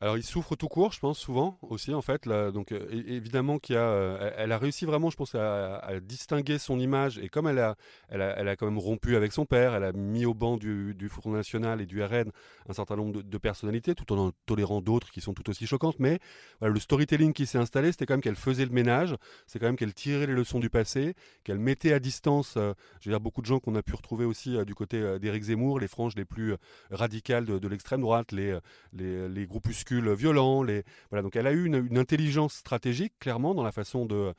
Alors 0.00 0.16
il 0.16 0.22
souffre 0.22 0.54
tout 0.54 0.68
court, 0.68 0.92
je 0.92 1.00
pense 1.00 1.18
souvent 1.18 1.58
aussi 1.62 1.92
en 1.92 2.02
fait. 2.02 2.28
donc 2.28 2.72
évidemment 2.72 3.58
qu'il 3.58 3.76
a, 3.76 4.32
elle 4.36 4.52
a 4.52 4.58
réussi 4.58 4.84
vraiment, 4.84 5.10
je 5.10 5.16
pense, 5.16 5.34
à, 5.34 5.80
distinguer 6.00 6.58
son 6.58 6.78
image 6.78 7.18
et 7.18 7.28
comme 7.28 7.48
elle 7.48 7.58
a, 7.58 7.74
elle 8.08 8.22
a, 8.22 8.56
quand 8.56 8.66
même 8.66 8.78
rompu 8.78 9.16
avec 9.16 9.32
son 9.32 9.44
père, 9.44 9.74
elle 9.74 9.82
a 9.82 9.92
mis 9.92 10.24
au 10.24 10.34
banc 10.34 10.56
du, 10.56 11.08
Front 11.08 11.32
National 11.32 11.80
et 11.80 11.86
du 11.86 12.02
RN 12.02 12.30
un 12.68 12.72
certain 12.72 12.94
nombre 12.94 13.22
de, 13.22 13.38
personnalités, 13.38 13.94
tout 13.94 14.12
en 14.12 14.18
en 14.18 14.32
tolérant 14.46 14.80
d'autres 14.80 15.10
qui 15.10 15.20
sont 15.20 15.32
tout 15.32 15.48
aussi 15.48 15.66
choquantes. 15.66 15.98
Mais 15.98 16.18
le 16.60 16.78
storytelling 16.78 17.32
qui 17.32 17.46
s'est 17.46 17.58
installé, 17.58 17.92
c'était 17.92 18.06
quand 18.06 18.14
même 18.14 18.20
qu'elle 18.20 18.36
faisait 18.36 18.64
le 18.64 18.72
ménage, 18.72 19.16
c'est 19.46 19.58
quand 19.58 19.66
même 19.66 19.76
qu'elle 19.76 19.94
tirait 19.94 20.26
les 20.26 20.34
leçons 20.34 20.60
du 20.60 20.70
passé, 20.70 21.14
qu'elle 21.44 21.58
mettait 21.58 21.92
à 21.92 21.98
distance, 21.98 22.52
je 22.54 23.08
veux 23.08 23.12
dire 23.12 23.20
beaucoup 23.20 23.40
de 23.40 23.46
gens 23.46 23.58
qu'on 23.58 23.74
a 23.74 23.82
pu 23.82 23.94
retrouver 23.94 24.24
aussi 24.24 24.64
du 24.64 24.74
côté 24.74 25.18
d'Éric 25.18 25.44
Zemmour, 25.44 25.80
les 25.80 25.88
franges 25.88 26.14
les 26.14 26.24
plus 26.24 26.54
radicales 26.90 27.46
de, 27.46 27.68
l'extrême 27.68 28.00
droite, 28.00 28.32
les, 28.32 28.58
les, 28.92 29.28
les 29.28 29.46
groupuscules 29.46 29.87
violents. 29.96 30.62
Les... 30.62 30.84
Voilà, 31.10 31.22
donc 31.22 31.36
elle 31.36 31.46
a 31.46 31.52
eu 31.52 31.64
une, 31.64 31.98
intelligence 31.98 32.54
stratégique, 32.54 33.12
clairement, 33.18 33.54
dans 33.54 33.62
la 33.62 33.72
façon 33.72 34.06
de, 34.06 34.34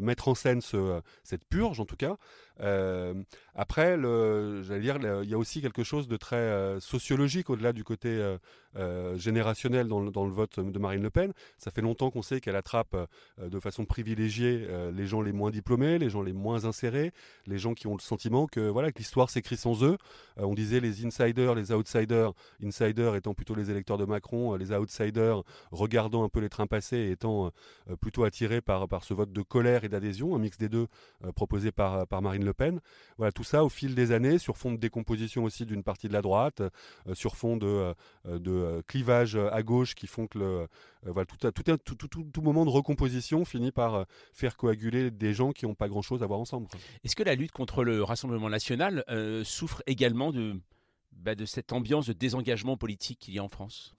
mettre 0.00 0.28
en 0.28 0.34
scène 0.34 0.60
ce, 0.60 1.00
cette 1.24 1.44
purge, 1.44 1.80
en 1.80 1.84
tout 1.84 1.96
cas. 1.96 2.16
Après, 2.58 3.98
j'allais 4.62 4.80
dire, 4.80 4.98
il 5.22 5.30
y 5.30 5.34
a 5.34 5.38
aussi 5.38 5.60
quelque 5.60 5.84
chose 5.84 6.08
de 6.08 6.16
très 6.16 6.78
sociologique 6.80 7.50
au-delà 7.50 7.72
du 7.72 7.84
côté 7.84 8.36
générationnel 9.16 9.88
dans 9.88 10.00
le, 10.00 10.30
vote 10.30 10.60
de 10.60 10.78
Marine 10.78 11.02
Le 11.02 11.10
Pen. 11.10 11.32
Ça 11.58 11.70
fait 11.70 11.80
longtemps 11.80 12.10
qu'on 12.10 12.22
sait 12.22 12.40
qu'elle 12.40 12.56
attrape 12.56 12.96
de 13.38 13.60
façon 13.60 13.84
privilégiée 13.84 14.66
les 14.92 15.06
gens 15.06 15.20
les 15.20 15.32
moins 15.32 15.50
diplômés, 15.50 15.98
les 15.98 16.10
gens 16.10 16.22
les 16.22 16.32
moins 16.32 16.64
insérés, 16.64 17.12
les 17.46 17.58
gens 17.58 17.74
qui 17.74 17.86
ont 17.86 17.96
le 17.96 18.02
sentiment 18.02 18.46
que 18.46 18.68
voilà 18.68 18.90
l'histoire 18.96 19.30
s'écrit 19.30 19.56
sans 19.56 19.82
eux. 19.84 19.96
on 20.36 20.54
disait 20.54 20.80
les 20.80 21.04
insiders, 21.04 21.54
les 21.54 21.72
outsiders, 21.72 22.32
insiders 22.62 23.14
étant 23.14 23.34
plutôt 23.34 23.54
les 23.54 23.70
électeurs 23.70 23.98
de 23.98 24.04
Macron, 24.04 24.54
les 24.56 24.72
outsiders 24.72 25.42
regardant 25.70 26.24
un 26.24 26.28
peu 26.28 26.40
les 26.40 26.48
trains 26.48 26.66
passés 26.66 26.96
et 26.96 27.10
étant 27.12 27.50
plutôt 28.00 28.24
attirés 28.24 28.60
par, 28.60 28.88
par 28.88 29.04
ce 29.04 29.14
vote 29.14 29.32
de 29.32 29.42
colère 29.42 29.84
et 29.84 29.88
d'adhésion, 29.88 30.34
un 30.34 30.38
mix 30.38 30.58
des 30.58 30.68
deux 30.68 30.86
proposé 31.34 31.72
par, 31.72 32.06
par 32.06 32.22
Marine 32.22 32.45
Le 32.46 32.54
Pen. 32.54 32.80
Voilà, 33.18 33.32
tout 33.32 33.44
ça 33.44 33.64
au 33.64 33.68
fil 33.68 33.94
des 33.94 34.12
années, 34.12 34.38
sur 34.38 34.56
fond 34.56 34.72
de 34.72 34.78
décomposition 34.78 35.44
aussi 35.44 35.66
d'une 35.66 35.82
partie 35.82 36.08
de 36.08 36.12
la 36.12 36.22
droite, 36.22 36.62
sur 37.12 37.36
fond 37.36 37.56
de, 37.56 37.94
de 38.24 38.82
clivage 38.86 39.36
à 39.36 39.62
gauche 39.62 39.94
qui 39.94 40.06
font 40.06 40.26
que 40.26 40.38
le, 40.38 40.68
voilà, 41.02 41.26
tout, 41.26 41.36
tout, 41.50 41.94
tout, 41.94 42.24
tout, 42.24 42.42
moment 42.42 42.64
de 42.64 42.70
recomposition 42.70 43.44
finit 43.44 43.72
par 43.72 44.06
faire 44.32 44.56
coaguler 44.56 45.10
des 45.10 45.34
gens 45.34 45.52
qui 45.52 45.66
n'ont 45.66 45.74
pas 45.74 45.88
grand-chose 45.88 46.22
à 46.22 46.26
voir 46.26 46.40
ensemble. 46.40 46.68
Est-ce 47.04 47.16
que 47.16 47.22
la 47.22 47.34
lutte 47.34 47.52
contre 47.52 47.84
le 47.84 48.02
Rassemblement 48.02 48.48
national 48.48 49.04
souffre 49.44 49.82
également 49.86 50.32
de, 50.32 50.60
bah, 51.12 51.34
de 51.34 51.44
cette 51.44 51.72
ambiance 51.72 52.06
de 52.06 52.12
désengagement 52.12 52.76
politique 52.76 53.18
qu'il 53.18 53.34
y 53.34 53.38
a 53.38 53.44
en 53.44 53.48
France? 53.48 53.94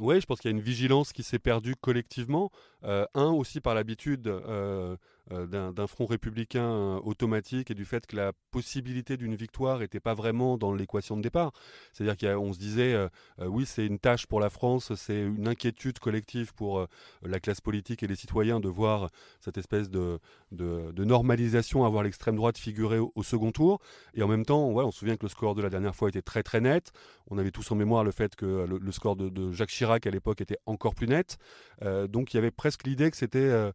Oui, 0.00 0.20
je 0.20 0.26
pense 0.26 0.40
qu'il 0.40 0.50
y 0.50 0.54
a 0.54 0.56
une 0.56 0.62
vigilance 0.62 1.12
qui 1.12 1.22
s'est 1.22 1.38
perdue 1.38 1.76
collectivement. 1.76 2.50
un, 2.82 3.06
aussi 3.14 3.60
par 3.60 3.74
l'habitude 3.74 4.26
euh, 4.26 4.96
d'un 5.30 5.86
front 5.86 6.04
républicain 6.04 6.64
euh, 6.64 7.00
automatique 7.02 7.70
et 7.70 7.74
du 7.74 7.86
fait 7.86 8.06
que 8.06 8.14
la 8.14 8.32
possibilité 8.50 9.16
d'une 9.16 9.34
victoire 9.34 9.78
n'était 9.78 10.00
pas 10.00 10.12
vraiment 10.12 10.58
dans 10.58 10.72
l'équation 10.74 11.16
de 11.16 11.22
départ. 11.22 11.52
C'est-à-dire 11.92 12.34
qu'on 12.34 12.52
se 12.52 12.58
disait, 12.58 12.92
euh, 12.92 13.08
oui, 13.40 13.64
c'est 13.64 13.86
une 13.86 13.98
tâche 13.98 14.26
pour 14.26 14.38
la 14.38 14.50
France, 14.50 14.94
c'est 14.96 15.22
une 15.22 15.48
inquiétude 15.48 15.98
collective 15.98 16.52
pour 16.52 16.86
la 17.22 17.40
classe 17.40 17.60
politique 17.60 18.02
et 18.02 18.06
les 18.06 18.16
citoyens 18.16 18.60
de 18.60 18.68
voir 18.68 19.08
cette 19.40 19.56
espèce 19.56 19.88
de, 19.88 20.18
de, 20.52 21.04
normalisation, 21.04 21.84
avoir 21.84 22.02
l'extrême 22.02 22.36
droite 22.36 22.58
figurer 22.58 22.98
au, 22.98 23.22
second 23.22 23.50
tour. 23.50 23.80
Et 24.14 24.22
en 24.22 24.28
même 24.28 24.44
temps, 24.44 24.68
on 24.68 24.90
se 24.90 24.98
souvient 24.98 25.16
que 25.16 25.24
le 25.24 25.28
score 25.28 25.54
de 25.54 25.62
la 25.62 25.70
dernière 25.70 25.94
fois 25.94 26.08
était 26.08 26.22
très 26.22 26.42
très 26.42 26.60
net. 26.60 26.92
On 27.30 27.38
avait 27.38 27.50
tous 27.50 27.70
en 27.72 27.74
mémoire 27.76 28.04
le 28.04 28.10
fait 28.10 28.36
que 28.36 28.66
le, 28.66 28.92
score 28.92 29.16
de, 29.16 29.52
Jacques 29.52 29.70
Chirac 29.70 30.06
à 30.06 30.10
l'époque 30.10 30.40
était 30.40 30.58
encore 30.66 30.94
plus 30.94 31.08
net. 31.08 31.38
donc 31.82 32.34
il 32.34 32.36
y 32.36 32.38
avait 32.38 32.50
presque 32.50 32.86
l'idée 32.86 33.10
que 33.10 33.16
c'était 33.16 33.70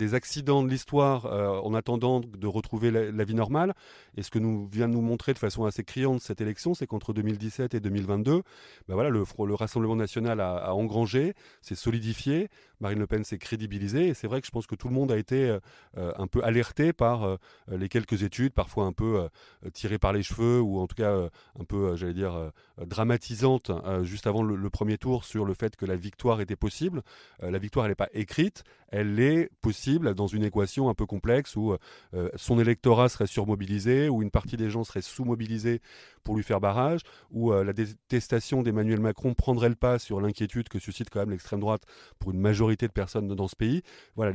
des 0.00 0.14
accidents 0.14 0.39
de 0.42 0.68
l'histoire 0.68 1.26
euh, 1.26 1.60
en 1.60 1.74
attendant 1.74 2.20
de 2.20 2.46
retrouver 2.46 2.90
la, 2.90 3.24
vie 3.24 3.34
normale. 3.34 3.74
Et 4.16 4.22
ce 4.22 4.30
que 4.30 4.38
nous 4.38 4.66
vient 4.66 4.88
de 4.88 4.94
nous 4.94 5.00
montrer 5.00 5.32
de 5.32 5.38
façon 5.38 5.64
assez 5.64 5.84
criante 5.84 6.20
cette 6.20 6.40
élection, 6.40 6.74
c'est 6.74 6.86
qu'entre 6.86 7.12
2017 7.12 7.74
et 7.74 7.80
2022, 7.80 8.42
ben 8.88 8.94
voilà, 8.94 9.10
le, 9.10 9.24
le 9.46 9.54
Rassemblement 9.54 9.96
national 9.96 10.40
a, 10.40 10.56
a 10.56 10.72
engrangé, 10.72 11.34
s'est 11.62 11.74
solidifié, 11.74 12.48
Marine 12.80 12.98
Le 12.98 13.06
Pen 13.06 13.24
s'est 13.24 13.38
crédibilisée. 13.38 14.08
Et 14.08 14.14
c'est 14.14 14.26
vrai 14.26 14.40
que 14.40 14.46
je 14.46 14.50
pense 14.50 14.66
que 14.66 14.74
tout 14.74 14.88
le 14.88 14.94
monde 14.94 15.12
a 15.12 15.18
été 15.18 15.48
euh, 15.48 15.60
euh, 15.98 16.12
un 16.16 16.26
peu 16.26 16.42
alerté 16.42 16.92
par 16.92 17.38
les 17.68 17.88
quelques 17.88 18.22
études, 18.22 18.52
parfois 18.52 18.84
un 18.84 18.92
peu 18.92 19.28
tirées 19.72 19.98
par 19.98 20.12
les 20.12 20.22
cheveux, 20.22 20.60
ou 20.60 20.78
en 20.78 20.86
tout 20.86 20.96
cas 20.96 21.28
un 21.58 21.64
peu, 21.64 21.96
j'allais 21.96 22.14
dire, 22.14 22.52
dramatisantes, 22.78 23.70
juste 24.02 24.26
avant 24.26 24.42
le, 24.42 24.70
premier 24.70 24.98
tour, 24.98 25.24
sur 25.24 25.44
le 25.44 25.54
fait 25.54 25.76
que 25.76 25.86
la 25.86 25.96
victoire 25.96 26.40
était 26.40 26.56
possible. 26.56 27.02
la 27.40 27.58
victoire, 27.58 27.86
elle 27.86 27.92
n'est 27.92 27.96
pas 27.96 28.08
écrite, 28.12 28.64
elle 28.90 29.20
est 29.20 29.50
possible 29.60 30.14
dans 30.14 30.26
une 30.26 30.44
équation 30.44 30.88
un 30.88 30.94
peu 30.94 31.06
complexe 31.06 31.56
où 31.56 31.76
euh, 32.14 32.28
son 32.36 32.58
électorat 32.58 33.08
serait 33.08 33.26
surmobilisé, 33.26 34.08
où 34.08 34.22
une 34.22 34.30
partie 34.30 34.56
des 34.56 34.70
gens 34.70 34.84
serait 34.84 35.02
sous-mobilisés 35.02 35.80
pour 36.24 36.36
lui 36.36 36.42
faire 36.42 36.60
barrage, 36.60 37.00
où 37.30 37.52
euh, 37.52 37.64
la 37.64 37.72
détestation 37.72 38.62
d'Emmanuel 38.62 39.00
Macron 39.00 39.34
prendrait 39.34 39.68
le 39.68 39.74
pas 39.74 39.98
sur 39.98 40.20
l'inquiétude 40.20 40.68
que 40.68 40.78
suscite 40.78 41.08
quand 41.10 41.20
même 41.20 41.30
l'extrême 41.30 41.60
droite 41.60 41.82
pour 42.18 42.32
une 42.32 42.40
majorité 42.40 42.69
de 42.76 42.92
personnes 42.92 43.28
dans 43.28 43.48
ce 43.48 43.56
pays. 43.56 43.82
Voilà, 44.16 44.32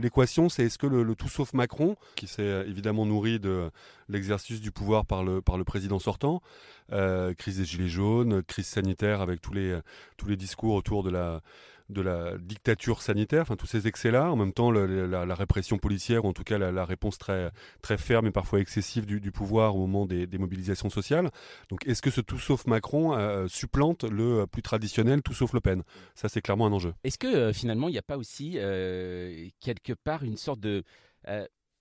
l'équation, 0.00 0.48
c'est 0.48 0.64
est-ce 0.64 0.78
que 0.78 0.86
le, 0.86 1.14
tout 1.14 1.28
sauf 1.28 1.52
Macron, 1.52 1.96
qui 2.16 2.26
s'est 2.26 2.42
euh, 2.42 2.66
évidemment 2.66 3.06
nourri 3.06 3.38
de 3.38 3.70
l'exercice 4.08 4.60
du 4.60 4.70
pouvoir 4.70 5.06
par 5.06 5.24
le, 5.24 5.40
président 5.64 5.98
sortant, 5.98 6.42
crise 7.38 7.58
des 7.58 7.64
gilets 7.64 7.88
jaunes, 7.88 8.42
crise 8.42 8.66
sanitaire 8.66 9.20
avec 9.20 9.40
tous 9.40 9.54
les 9.54 10.36
discours 10.36 10.74
autour 10.74 11.02
de 11.02 11.10
la 11.10 11.40
de 11.90 12.00
la 12.00 12.38
dictature 12.38 13.02
sanitaire, 13.02 13.42
enfin 13.42 13.56
tous 13.56 13.66
ces 13.66 13.86
excès-là, 13.86 14.30
en 14.30 14.36
même 14.36 14.52
temps 14.52 14.70
la, 14.70 15.34
répression 15.34 15.78
policière, 15.78 16.24
ou 16.24 16.28
en 16.28 16.32
tout 16.32 16.44
cas 16.44 16.58
la, 16.58 16.84
réponse 16.84 17.18
très, 17.18 17.50
très 17.82 17.98
ferme 17.98 18.26
et 18.26 18.30
parfois 18.30 18.60
excessive 18.60 19.04
du, 19.06 19.32
pouvoir 19.32 19.76
au 19.76 19.80
moment 19.80 20.06
des, 20.06 20.26
mobilisations 20.38 20.90
sociales. 20.90 21.30
Donc 21.68 21.86
est-ce 21.86 22.02
que 22.02 22.10
ce 22.10 22.20
tout 22.20 22.38
sauf 22.38 22.66
Macron 22.66 23.16
euh, 23.16 23.46
supplante 23.48 24.04
le 24.04 24.46
plus 24.46 24.62
traditionnel 24.62 25.22
tout 25.22 25.34
sauf 25.34 25.52
Le 25.52 25.60
Pen? 25.60 25.82
Ça 26.14 26.28
c'est 26.28 26.40
clairement 26.40 26.66
un 26.66 26.72
enjeu. 26.72 26.94
Est-ce 27.04 27.18
que 27.18 27.26
euh, 27.26 27.52
finalement 27.52 27.88
il 27.88 27.92
n'y 27.92 27.98
a 27.98 28.02
pas 28.02 28.16
aussi 28.16 28.54
euh, 28.56 29.48
quelque 29.60 29.92
part 29.92 30.22
une 30.24 30.36
sorte 30.36 30.60
de 30.60 30.84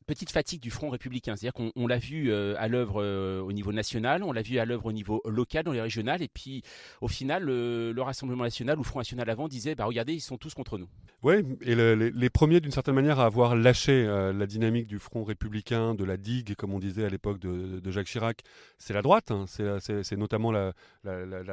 petite 0.04 0.32
fatigue 0.32 0.62
du 0.62 0.70
front 0.70 0.90
républicain. 0.90 1.36
C'est-à-dire 1.36 1.54
qu'on 1.54 1.88
l'a 1.88 1.98
vu 1.98 2.32
euh, 2.32 2.56
à 2.58 2.68
l'œuvre 2.68 3.02
euh, 3.02 3.42
au 3.42 3.52
niveau 3.52 3.72
national, 3.72 4.24
on 4.24 4.32
l'a 4.32 4.42
vu 4.42 4.60
à 4.60 4.66
l'œuvre 4.66 4.88
au 4.88 4.92
niveau 4.92 5.22
local, 5.26 5.64
dans 5.64 5.72
les 5.72 5.82
régionales, 5.82 6.22
et 6.22 6.28
puis 6.28 6.62
au 7.02 7.08
final, 7.08 7.44
le, 7.44 8.04
Rassemblement 8.04 8.44
national 8.44 8.78
ou 8.80 8.84
Front 8.84 9.00
national 9.00 9.30
avant 9.30 9.48
disait 9.48 9.76
bah, 9.76 9.86
regardez, 9.86 10.14
ils 10.14 10.20
sont 10.20 10.38
tous 10.38 10.54
contre 10.54 10.78
nous. 10.78 10.90
Oui, 11.24 11.36
et 11.62 11.74
les, 11.74 12.30
premiers, 12.30 12.60
d'une 12.60 12.72
certaine 12.72 12.96
manière, 12.96 13.22
à 13.22 13.26
avoir 13.26 13.56
lâché 13.56 14.06
euh, 14.06 14.34
la 14.34 14.46
dynamique 14.46 14.88
du 14.88 15.00
front 15.00 15.24
républicain, 15.24 15.96
de 15.96 16.04
la 16.04 16.18
digue, 16.18 16.54
comme 16.56 16.74
on 16.74 16.80
disait 16.80 17.06
à 17.06 17.10
l'époque 17.10 17.40
de, 17.40 17.80
Jacques 17.92 18.08
Chirac, 18.08 18.42
c'est 18.78 18.94
la 18.94 19.02
droite. 19.02 19.32
Hein. 19.32 19.46
c'est 19.48 20.18
notamment 20.18 20.52
la, 20.52 20.74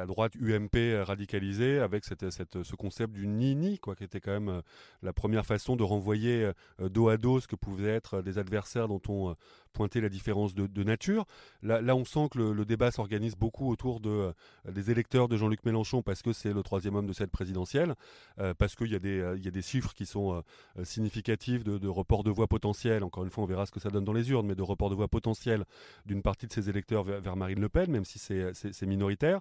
droite 0.05 0.33
UMP 0.41 1.01
radicalisée, 1.05 1.79
avec 1.79 2.03
ce 2.03 2.75
concept 2.75 3.13
du 3.13 3.27
ni-ni, 3.27 3.79
qui 3.79 4.03
était 4.03 4.19
quand 4.19 4.33
même 4.37 4.61
la 5.03 5.13
première 5.13 5.45
façon 5.45 5.77
de 5.77 5.83
renvoyer 5.83 6.51
dos 6.79 7.07
à 7.07 7.15
dos 7.15 7.39
ce 7.39 7.47
que 7.47 7.55
pouvaient 7.55 7.95
être 7.95 8.21
des 8.21 8.39
adversaires 8.41 8.87
dont 8.87 9.01
on 9.07 9.29
euh, 9.29 9.33
pointait 9.73 10.01
la 10.01 10.09
différence 10.09 10.53
de, 10.53 10.83
nature. 10.83 11.25
Là, 11.63 11.95
on 11.95 12.03
sent 12.03 12.27
que 12.31 12.39
le, 12.39 12.65
débat 12.65 12.91
s'organise 12.91 13.35
beaucoup 13.37 13.71
autour 13.71 14.01
euh, 14.05 14.33
des 14.69 14.91
électeurs 14.91 15.29
de 15.29 15.37
Jean-Luc 15.37 15.63
Mélenchon 15.63 16.01
parce 16.01 16.21
que 16.21 16.33
c'est 16.33 16.51
le 16.51 16.61
troisième 16.61 16.95
homme 16.95 17.07
de 17.07 17.13
cette 17.13 17.31
présidentielle, 17.31 17.95
euh, 18.39 18.53
parce 18.53 18.75
qu'il 18.75 18.91
y, 18.91 18.95
a 18.95 18.99
des, 18.99 19.61
chiffres 19.61 19.93
qui 19.93 20.05
sont 20.05 20.43
significatifs 20.83 21.63
de, 21.63 21.77
de 21.77 21.87
report 21.87 22.23
de 22.23 22.31
voix 22.31 22.47
potentiel. 22.47 23.03
Encore 23.03 23.23
une 23.23 23.29
fois, 23.29 23.45
on 23.45 23.47
verra 23.47 23.65
ce 23.65 23.71
que 23.71 23.79
ça 23.79 23.89
donne 23.89 24.03
dans 24.03 24.13
les 24.13 24.29
urnes, 24.29 24.47
mais 24.47 24.55
de 24.55 24.61
report 24.61 24.89
de 24.89 24.95
voix 24.95 25.07
potentiel 25.07 25.63
d'une 26.05 26.21
partie 26.21 26.47
de 26.47 26.51
ces 26.51 26.69
électeurs 26.69 27.03
vers, 27.03 27.35
Marine 27.37 27.61
Le 27.61 27.69
Pen, 27.69 27.89
même 27.89 28.05
si 28.05 28.19
c'est 28.19 28.85
minoritaire. 28.85 29.39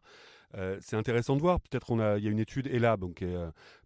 c'est 0.80 0.96
intéressant 0.96 1.34
de 1.34 1.40
voir. 1.40 1.60
Peut-être 1.60 1.86
qu'on 1.86 1.98
a, 1.98 2.18
il 2.18 2.24
y 2.24 2.28
a 2.28 2.30
une 2.30 2.38
étude 2.38 2.68
et 2.68 2.78
là, 2.78 2.96
donc 2.96 3.24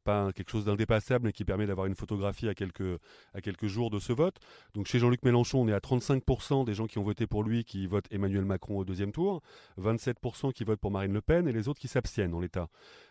pas 0.04 0.32
quelque 0.32 0.50
chose 0.50 0.64
d'indépassable, 0.64 1.26
mais 1.26 1.32
qui 1.32 1.44
permet 1.44 1.66
d'avoir 1.66 1.86
une 1.86 1.94
photographie 1.94 2.48
à 2.48 2.54
quelques, 2.54 3.00
à 3.34 3.40
quelques 3.40 3.66
jours 3.66 3.90
de 3.90 3.98
ce 3.98 4.12
vote. 4.12 4.36
Donc 4.74 4.86
chez 4.86 4.98
Jean-Luc 4.98 5.24
Mélenchon, 5.24 5.62
on 5.62 5.68
est 5.68 5.72
à 5.72 5.78
35% 5.78 6.64
des 6.64 6.74
gens 6.74 6.86
qui 6.86 6.98
ont 6.98 7.02
voté 7.02 7.26
pour 7.26 7.42
lui 7.42 7.64
qui 7.64 7.86
votent 7.86 8.08
Emmanuel 8.10 8.44
Macron 8.44 8.78
au 8.78 8.84
deuxième 8.84 9.12
tour, 9.12 9.42
27% 9.80 10.52
qui 10.52 10.64
votent 10.64 10.80
pour 10.80 10.90
Marine 10.90 11.12
Le 11.12 11.20
Pen 11.20 11.48
et 11.48 11.52
les 11.52 11.68
autres 11.68 11.80
qui 11.80 11.88
s'abstiennent 11.88 12.34
en 12.34 12.40
l'état. 12.40 12.68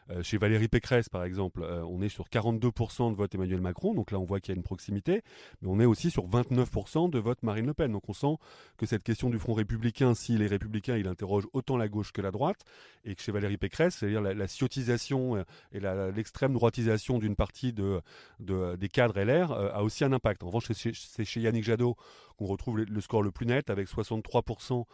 Euh, 0.10 0.22
chez 0.22 0.38
Valérie 0.38 0.68
Pécresse, 0.68 1.08
par 1.08 1.24
exemple, 1.24 1.62
euh, 1.64 1.82
on 1.84 2.02
est 2.02 2.10
sur 2.10 2.28
42% 2.28 3.12
de 3.12 3.16
vote 3.16 3.34
Emmanuel 3.34 3.62
Macron, 3.62 3.94
donc 3.94 4.12
là 4.12 4.20
on 4.20 4.26
voit 4.26 4.40
qu'il 4.40 4.54
y 4.54 4.56
a 4.56 4.58
une 4.58 4.64
proximité, 4.64 5.24
mais 5.62 5.70
on 5.70 5.80
est 5.80 5.86
aussi 5.86 6.12
sur 6.12 6.28
29% 6.28 7.10
de 7.10 7.20
vote 7.20 7.42
Marine 7.42 7.66
Le 7.66 7.74
Pen. 7.74 7.92
Donc 7.92 8.10
on 8.10 8.14
sent 8.14 8.36
que 8.78 8.86
cette 8.86 9.04
question 9.04 9.30
du 9.30 9.40
Front 9.40 9.54
républicain, 9.54 10.14
si 10.14 10.38
les 10.38 10.48
républicains, 10.48 10.98
il 10.98 11.08
interroge 11.08 11.48
autant 11.54 11.78
la 11.78 11.88
gauche 11.88 12.12
que 12.12 12.22
la 12.22 12.32
droite, 12.32 12.66
et 13.06 13.16
que 13.16 13.22
chez 13.22 13.32
Valérie 13.32 13.58
Pécresse, 13.58 13.96
c'est-à-dire 13.96 14.22
la, 14.22 14.34
la, 14.34 14.48
ciotisation 14.48 15.38
euh, 15.38 15.44
et 15.72 15.80
l'extrême 16.14 16.54
droitisation 16.54 16.83
d'une 17.20 17.36
partie 17.36 17.74
de, 17.74 18.02
des 18.40 18.90
cadres 18.90 19.20
LR, 19.20 19.52
a 19.52 19.84
aussi 19.84 20.04
un 20.04 20.14
impact. 20.14 20.44
En 20.44 20.48
revanche, 20.48 20.72
c'est 20.74 21.26
chez 21.26 21.42
Yannick 21.42 21.64
Jadot 21.64 21.96
qu'on 22.38 22.46
retrouve 22.46 22.80
le, 22.80 23.02
score 23.02 23.24
le 23.24 23.32
plus 23.32 23.46
net, 23.46 23.70
avec 23.70 23.88
63% 23.88 24.86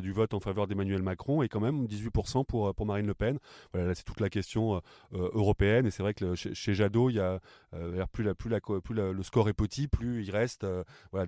du 0.00 0.12
vote 0.12 0.34
en 0.34 0.40
faveur 0.40 0.66
d'Emmanuel 0.66 1.02
Macron, 1.02 1.42
et 1.42 1.48
quand 1.48 1.60
même 1.60 1.86
18% 1.86 2.44
pour, 2.44 2.74
pour 2.74 2.86
Marine 2.86 3.06
Le 3.06 3.14
Pen. 3.14 3.38
Voilà, 3.72 3.88
là 3.88 3.94
c'est 3.94 4.04
toute 4.04 4.20
la 4.20 4.30
question 4.30 4.76
euh, 4.76 4.80
euh, 5.14 5.30
européenne. 5.32 5.86
Et 5.86 5.90
c'est 5.90 6.02
vrai 6.02 6.14
que 6.14 6.34
chez, 6.34 6.74
Jadot, 6.74 7.10
il 7.10 7.16
y 7.16 7.20
a, 7.20 7.40
euh, 7.74 8.06
plus, 8.12 8.24
le 8.24 9.22
score 9.22 9.48
est 9.48 9.54
petit, 9.54 9.88
plus 9.88 10.24
il 10.24 10.30
reste 10.30 10.66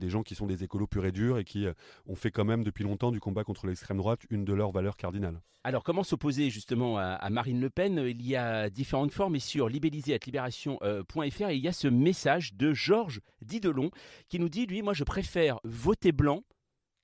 des 0.01 0.09
gens 0.09 0.23
qui 0.23 0.35
sont 0.35 0.47
des 0.47 0.65
écolos 0.65 0.87
purs 0.87 1.07
et 1.07 1.13
durs 1.13 1.39
et 1.39 1.45
qui 1.45 1.67
ont 2.07 2.15
fait 2.15 2.31
quand 2.31 2.45
même 2.45 2.65
depuis 2.65 2.85
longtemps 2.85 3.11
du 3.11 3.21
combat 3.21 3.45
contre 3.45 3.67
l'extrême 3.67 3.99
droite 3.99 4.21
une 4.31 4.45
de 4.45 4.53
leurs 4.53 4.71
valeurs 4.71 4.97
cardinales. 4.97 5.41
Alors 5.63 5.85
comment 5.85 6.03
s'opposer 6.03 6.49
justement 6.49 6.97
à, 6.97 7.29
Marine 7.29 7.61
Le 7.61 7.69
Pen? 7.69 8.03
Il 8.07 8.27
y 8.27 8.35
a 8.35 8.71
différentes 8.71 9.13
formes 9.13 9.37
et 9.37 9.41
sur 9.41 9.69
libellisé.libération.fr, 9.69 11.51
il 11.51 11.61
y 11.61 11.69
a 11.69 11.73
ce 11.73 11.89
message 11.89 12.55
de 12.55 12.73
Georges 12.73 13.21
Didelon 13.51 13.91
qui 14.29 14.39
nous 14.39 14.49
dit, 14.49 14.67
lui, 14.67 14.81
moi 14.81 14.95
je 14.95 15.05
préfère 15.05 15.59
voter 15.65 16.13
blanc 16.13 16.43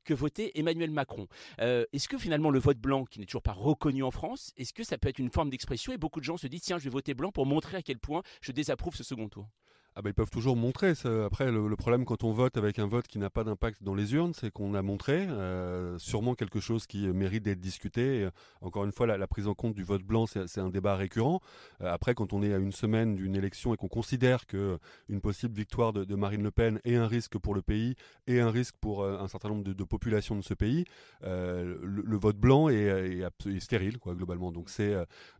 que 0.05 0.15
voter 0.15 0.59
Emmanuel 0.59 0.91
Macron. 0.93 1.27
Euh, 1.61 1.85
est-ce 1.93 2.09
que 2.09 2.17
finalement 2.17 2.51
le 2.51 2.61
vote 2.61 2.79
blanc, 2.79 3.05
qui 3.05 3.19
n'est 3.19 3.27
toujours 3.27 3.43
pas 3.43 3.53
reconnu 3.53 4.05
en 4.05 4.13
France, 4.13 4.53
est-ce 4.57 4.73
que 4.73 4.85
ça 4.85 4.97
peut 4.97 5.09
être 5.09 5.19
une 5.19 5.31
forme 5.31 5.51
d'expression? 5.51 5.93
Et 5.93 5.99
beaucoup 5.99 6.21
de 6.21 6.25
gens 6.25 6.37
se 6.37 6.47
disent 6.47 6.63
tiens 6.63 6.79
je 6.79 6.85
vais 6.85 6.91
voter 6.91 7.13
blanc 7.13 7.33
pour 7.33 7.45
montrer 7.45 7.77
à 7.77 7.83
quel 7.83 7.99
point 7.99 8.23
je 8.41 8.53
désapprouve 8.53 8.95
ce 8.95 9.03
second 9.03 9.29
tour 9.29 9.49
ah 9.99 10.03
bah, 10.03 10.11
ils 10.11 10.15
peuvent 10.15 10.31
toujours 10.31 10.57
montrer. 10.57 10.93
Après, 11.25 11.51
le, 11.51 11.75
problème 11.75 12.05
quand 12.05 12.23
on 12.23 12.31
vote 12.31 12.59
avec 12.59 12.79
un 12.79 12.87
vote 12.87 13.07
qui 13.07 13.19
n'a 13.19 13.31
pas 13.31 13.45
d'impact 13.45 13.83
dans 13.83 13.95
les 13.95 14.13
urnes, 14.13 14.35
c'est 14.35 14.51
qu'on 14.51 14.75
a 14.75 14.83
montré 14.83 15.27
euh, 15.27 15.99
sûrement 15.99 16.35
quelque 16.35 16.61
chose 16.61 16.87
qui 16.87 17.09
mérite 17.09 17.45
d'être 17.45 17.61
discuté. 17.61 18.29
encore 18.61 18.85
une 18.85 18.93
fois, 18.93 19.07
la, 19.07 19.27
prise 19.27 19.49
en 19.49 19.55
compte 19.55 19.75
du 19.75 19.85
vote 19.85 20.03
blanc, 20.03 20.27
c'est 20.27 20.59
un 20.59 20.69
débat 20.69 20.97
récurrent. 20.97 21.41
Euh, 21.81 21.91
après, 21.91 22.15
quand 22.15 22.35
on 22.35 22.43
est 22.43 22.53
à 22.53 22.59
une 22.59 22.73
semaine 22.73 23.17
d'une 23.17 23.35
élection 23.35 23.73
et 23.73 23.79
qu'on 23.79 23.89
considère 23.89 24.47
que 24.47 24.79
une 25.09 25.23
possible 25.23 25.55
victoire 25.55 25.95
de, 25.95 26.15
Marine 26.15 26.43
Le 26.43 26.51
Pen 26.51 26.79
est 26.85 26.97
un 26.97 27.07
risque 27.07 27.39
pour 27.39 27.55
le 27.55 27.63
pays 27.63 27.95
et 28.27 28.41
un 28.41 28.51
risque 28.51 28.75
pour 28.79 29.03
euh, 29.03 29.19
un 29.19 29.29
certain 29.29 29.49
nombre 29.49 29.65
de, 29.65 29.85
populations 29.85 30.37
de 30.37 30.43
ce 30.43 30.53
pays, 30.53 30.85
le, 31.23 32.17
vote 32.19 32.37
blanc 32.37 32.69
est, 32.69 33.23
stérile, 33.61 33.99
quoi, 33.99 34.15
globalement. 34.15 34.53
Donc, 34.53 34.69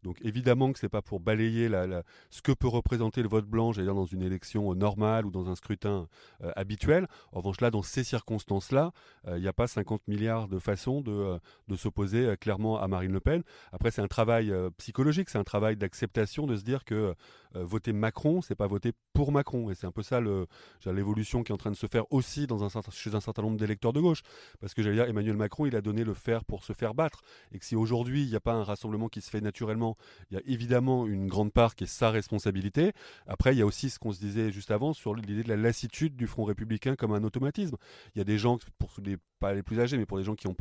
donc 0.03 0.17
évidemment 0.23 0.73
que 0.73 0.79
c'est 0.79 0.89
pas 0.89 1.03
pour 1.03 1.21
balayer 1.21 1.69
la, 1.69 2.03
ce 2.31 2.41
que 2.41 2.53
peut 2.53 2.69
représenter 2.69 3.23
le 3.23 3.29
vote 3.29 3.45
blanc, 3.45 3.73
j'allais 3.73 3.89
dire 3.89 3.95
dans 3.95 4.07
une 4.07 4.23
élection 4.23 4.46
élection 4.47 4.75
normale 4.75 5.27
ou 5.27 5.31
dans 5.31 5.49
un 5.49 5.55
scrutin 5.55 6.09
habituel. 6.55 7.09
En 7.33 7.39
revanche, 7.39 7.61
là, 7.61 7.71
dans 7.71 7.83
ces 7.83 8.05
circonstances-là, 8.05 8.93
il 9.27 9.41
n'y 9.41 9.49
a 9.49 9.53
pas 9.53 9.67
50 9.67 10.07
milliards 10.09 10.49
de 10.49 10.59
façons 10.59 11.01
de, 11.01 11.39
s'opposer 11.77 12.37
clairement 12.41 12.81
à 12.81 12.89
Marine 12.89 13.13
Le 13.13 13.21
Pen. 13.21 13.43
Après, 13.73 13.91
c'est 13.91 14.03
un 14.03 14.09
travail 14.09 14.53
psychologique, 14.79 15.29
c'est 15.31 15.39
un 15.39 15.45
travail 15.45 15.77
d'acceptation 15.77 16.47
de 16.47 16.57
se 16.57 16.63
dire 16.63 16.85
que 16.85 17.15
voter 17.55 17.93
Macron, 17.93 18.43
c'est 18.43 18.55
pas 18.55 18.67
voter 18.67 18.93
pour 19.13 19.33
Macron. 19.33 19.71
Et 19.71 19.75
c'est 19.75 19.87
un 19.87 19.93
peu 19.93 20.03
ça 20.03 20.21
l'évolution 20.87 21.43
qui 21.43 21.53
est 21.53 21.55
en 21.55 21.59
train 21.59 21.71
de 21.71 21.77
se 21.77 21.87
faire 21.87 22.05
aussi 22.13 22.47
chez 22.93 23.15
un 23.15 23.21
certain 23.21 23.43
nombre 23.43 23.57
d'électeurs 23.57 23.93
de 23.93 24.01
gauche. 24.01 24.23
Parce 24.61 24.75
que 24.75 24.83
j'allais 24.83 24.97
dire, 24.97 25.09
Emmanuel 25.09 25.37
Macron, 25.37 25.67
il 25.67 25.77
a 25.77 25.81
donné 25.81 26.05
le 26.05 26.15
fer 26.15 26.45
pour 26.45 26.65
se 26.65 26.73
faire 26.73 26.95
battre. 26.95 27.23
Et 27.53 27.59
que 27.59 27.65
si 27.65 27.77
aujourd'hui, 27.77 28.23
il 28.23 28.29
n'y 28.29 28.37
a 28.37 28.41
pas 28.41 28.55
un 28.55 28.65
rassemblement 28.65 29.09
qui 29.09 29.21
se 29.21 29.31
fait 29.31 29.41
naturellement, 29.41 29.97
il 30.31 30.35
y 30.35 30.37
a 30.39 30.43
évidemment 30.47 31.07
une 31.07 31.27
grande 31.27 31.53
part 31.53 31.75
qui 31.75 31.85
est 31.85 31.89
sa 31.89 32.11
responsabilité. 32.11 32.93
Après, 33.27 33.55
il 33.55 33.59
y 33.59 33.63
a 33.63 33.67
aussi 33.67 33.91
ce 33.91 33.99
qu'on 33.99 34.13
se 34.13 34.21
disait 34.21 34.36
juste 34.51 34.71
avant 34.71 34.93
sur 34.93 35.15
l'idée 35.15 35.43
de 35.43 35.49
la 35.49 35.57
lassitude 35.57 36.17
du 36.17 36.27
Front 36.27 36.45
républicain 36.45 36.97
comme 36.97 37.13
un 37.13 37.25
automatisme. 37.25 37.77
Il 38.15 38.19
y 38.19 38.21
a 38.21 38.25
des 38.25 38.39
gens, 38.39 38.59
pour 38.79 38.91
les, 39.03 39.17
pas 39.39 39.53
les 39.55 39.63
plus 39.63 39.81
âgés, 39.81 39.97
mais 39.97 40.07
pour 40.07 40.19
les 40.19 40.25
gens 40.25 40.35
qui 40.35 40.47
ne 40.49 40.53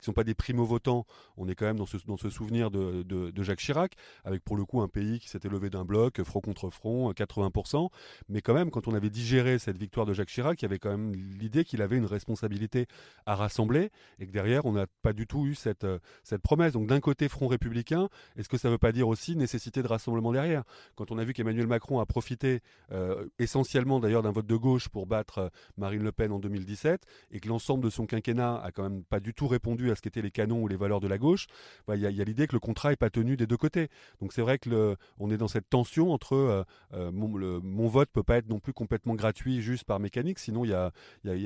sont 0.00 0.12
pas 0.12 0.24
des 0.24 0.34
primo-votants, 0.34 1.06
on 1.36 1.48
est 1.48 1.54
quand 1.54 1.66
même 1.66 1.78
dans 1.78 1.86
ce, 1.86 1.96
dans 2.06 2.16
ce 2.16 2.30
souvenir 2.30 2.70
de, 2.70 3.02
de, 3.02 3.42
Jacques 3.42 3.58
Chirac, 3.58 3.94
avec 4.24 4.42
pour 4.44 4.56
le 4.56 4.64
coup 4.64 4.80
un 4.80 4.88
pays 4.88 5.18
qui 5.18 5.28
s'était 5.28 5.48
levé 5.48 5.70
d'un 5.70 5.84
bloc, 5.84 6.22
front 6.22 6.40
contre 6.40 6.70
front, 6.70 7.10
80%. 7.12 7.88
Mais 8.28 8.40
quand 8.40 8.54
même, 8.54 8.70
quand 8.70 8.88
on 8.88 8.94
avait 8.94 9.10
digéré 9.10 9.58
cette 9.58 9.78
victoire 9.78 10.06
de 10.06 10.12
Jacques 10.12 10.28
Chirac, 10.28 10.60
il 10.60 10.64
y 10.64 10.66
avait 10.66 10.78
quand 10.78 10.90
même 10.90 11.12
l'idée 11.14 11.64
qu'il 11.64 11.82
avait 11.82 11.96
une 11.96 12.06
responsabilité 12.06 12.86
à 13.26 13.34
rassembler 13.34 13.90
et 14.18 14.26
que 14.26 14.32
derrière, 14.32 14.64
on 14.66 14.72
n'a 14.72 14.86
pas 15.02 15.12
du 15.12 15.26
tout 15.26 15.46
eu 15.46 15.54
cette, 15.54 15.84
euh, 15.84 15.98
cette 16.22 16.42
promesse. 16.42 16.72
Donc 16.72 16.86
d'un 16.86 17.00
côté, 17.00 17.28
front 17.28 17.48
républicain, 17.48 18.08
est-ce 18.36 18.48
que 18.48 18.58
ça 18.58 18.68
ne 18.68 18.74
veut 18.74 18.78
pas 18.78 18.92
dire 18.92 19.08
aussi 19.08 19.36
nécessité 19.36 19.82
de 19.82 19.88
rassemblement 19.88 20.32
derrière? 20.32 20.64
Quand 20.94 21.10
on 21.10 21.18
a 21.18 21.24
vu 21.24 21.32
qu'Emmanuel 21.32 21.66
Macron 21.66 21.98
a 21.98 22.06
profité 22.06 22.60
euh, 22.92 23.26
essentiellement 23.38 24.00
d'ailleurs 24.00 24.22
d'un 24.22 24.32
vote 24.32 24.46
de 24.46 24.56
gauche 24.56 24.88
pour 24.88 25.06
battre 25.06 25.38
euh, 25.38 25.48
Marine 25.76 26.02
Le 26.02 26.12
Pen 26.12 26.32
en 26.32 26.38
2017 26.38 27.04
et 27.30 27.40
que 27.40 27.48
l'ensemble 27.48 27.84
de 27.84 27.90
son 27.90 28.06
quinquennat 28.12 28.60
a 28.62 28.70
quand 28.72 28.82
même 28.82 29.04
pas 29.04 29.20
du 29.20 29.32
tout 29.32 29.48
répondu 29.48 29.90
à 29.90 29.94
ce 29.94 30.02
qu'étaient 30.02 30.22
les 30.22 30.30
canons 30.30 30.62
ou 30.62 30.68
les 30.68 30.76
valeurs 30.76 31.00
de 31.00 31.08
la 31.08 31.18
gauche, 31.18 31.46
bah, 31.86 31.96
il 31.96 32.02
y 32.02 32.06
a, 32.06 32.24
l'idée 32.24 32.46
que 32.46 32.52
le 32.52 32.60
contrat 32.60 32.90
n'est 32.90 32.96
pas 32.96 33.10
tenu 33.10 33.36
des 33.36 33.46
deux 33.46 33.56
côtés. 33.56 33.88
Donc 34.20 34.32
c'est 34.32 34.42
vrai 34.42 34.58
que 34.58 34.96
on 35.18 35.30
est 35.30 35.38
dans 35.38 35.48
cette 35.48 35.68
tension 35.68 36.12
entre 36.12 36.64
mon, 36.92 37.36
le, 37.36 37.60
mon 37.60 37.88
vote 37.88 38.10
peut 38.12 38.22
pas 38.22 38.36
être 38.36 38.48
non 38.48 38.58
plus 38.58 38.72
complètement 38.72 39.14
gratuit 39.14 39.60
juste 39.60 39.84
par 39.84 40.00
mécanique, 40.00 40.38
sinon 40.38 40.64
il 40.64 40.70
y 40.70 40.74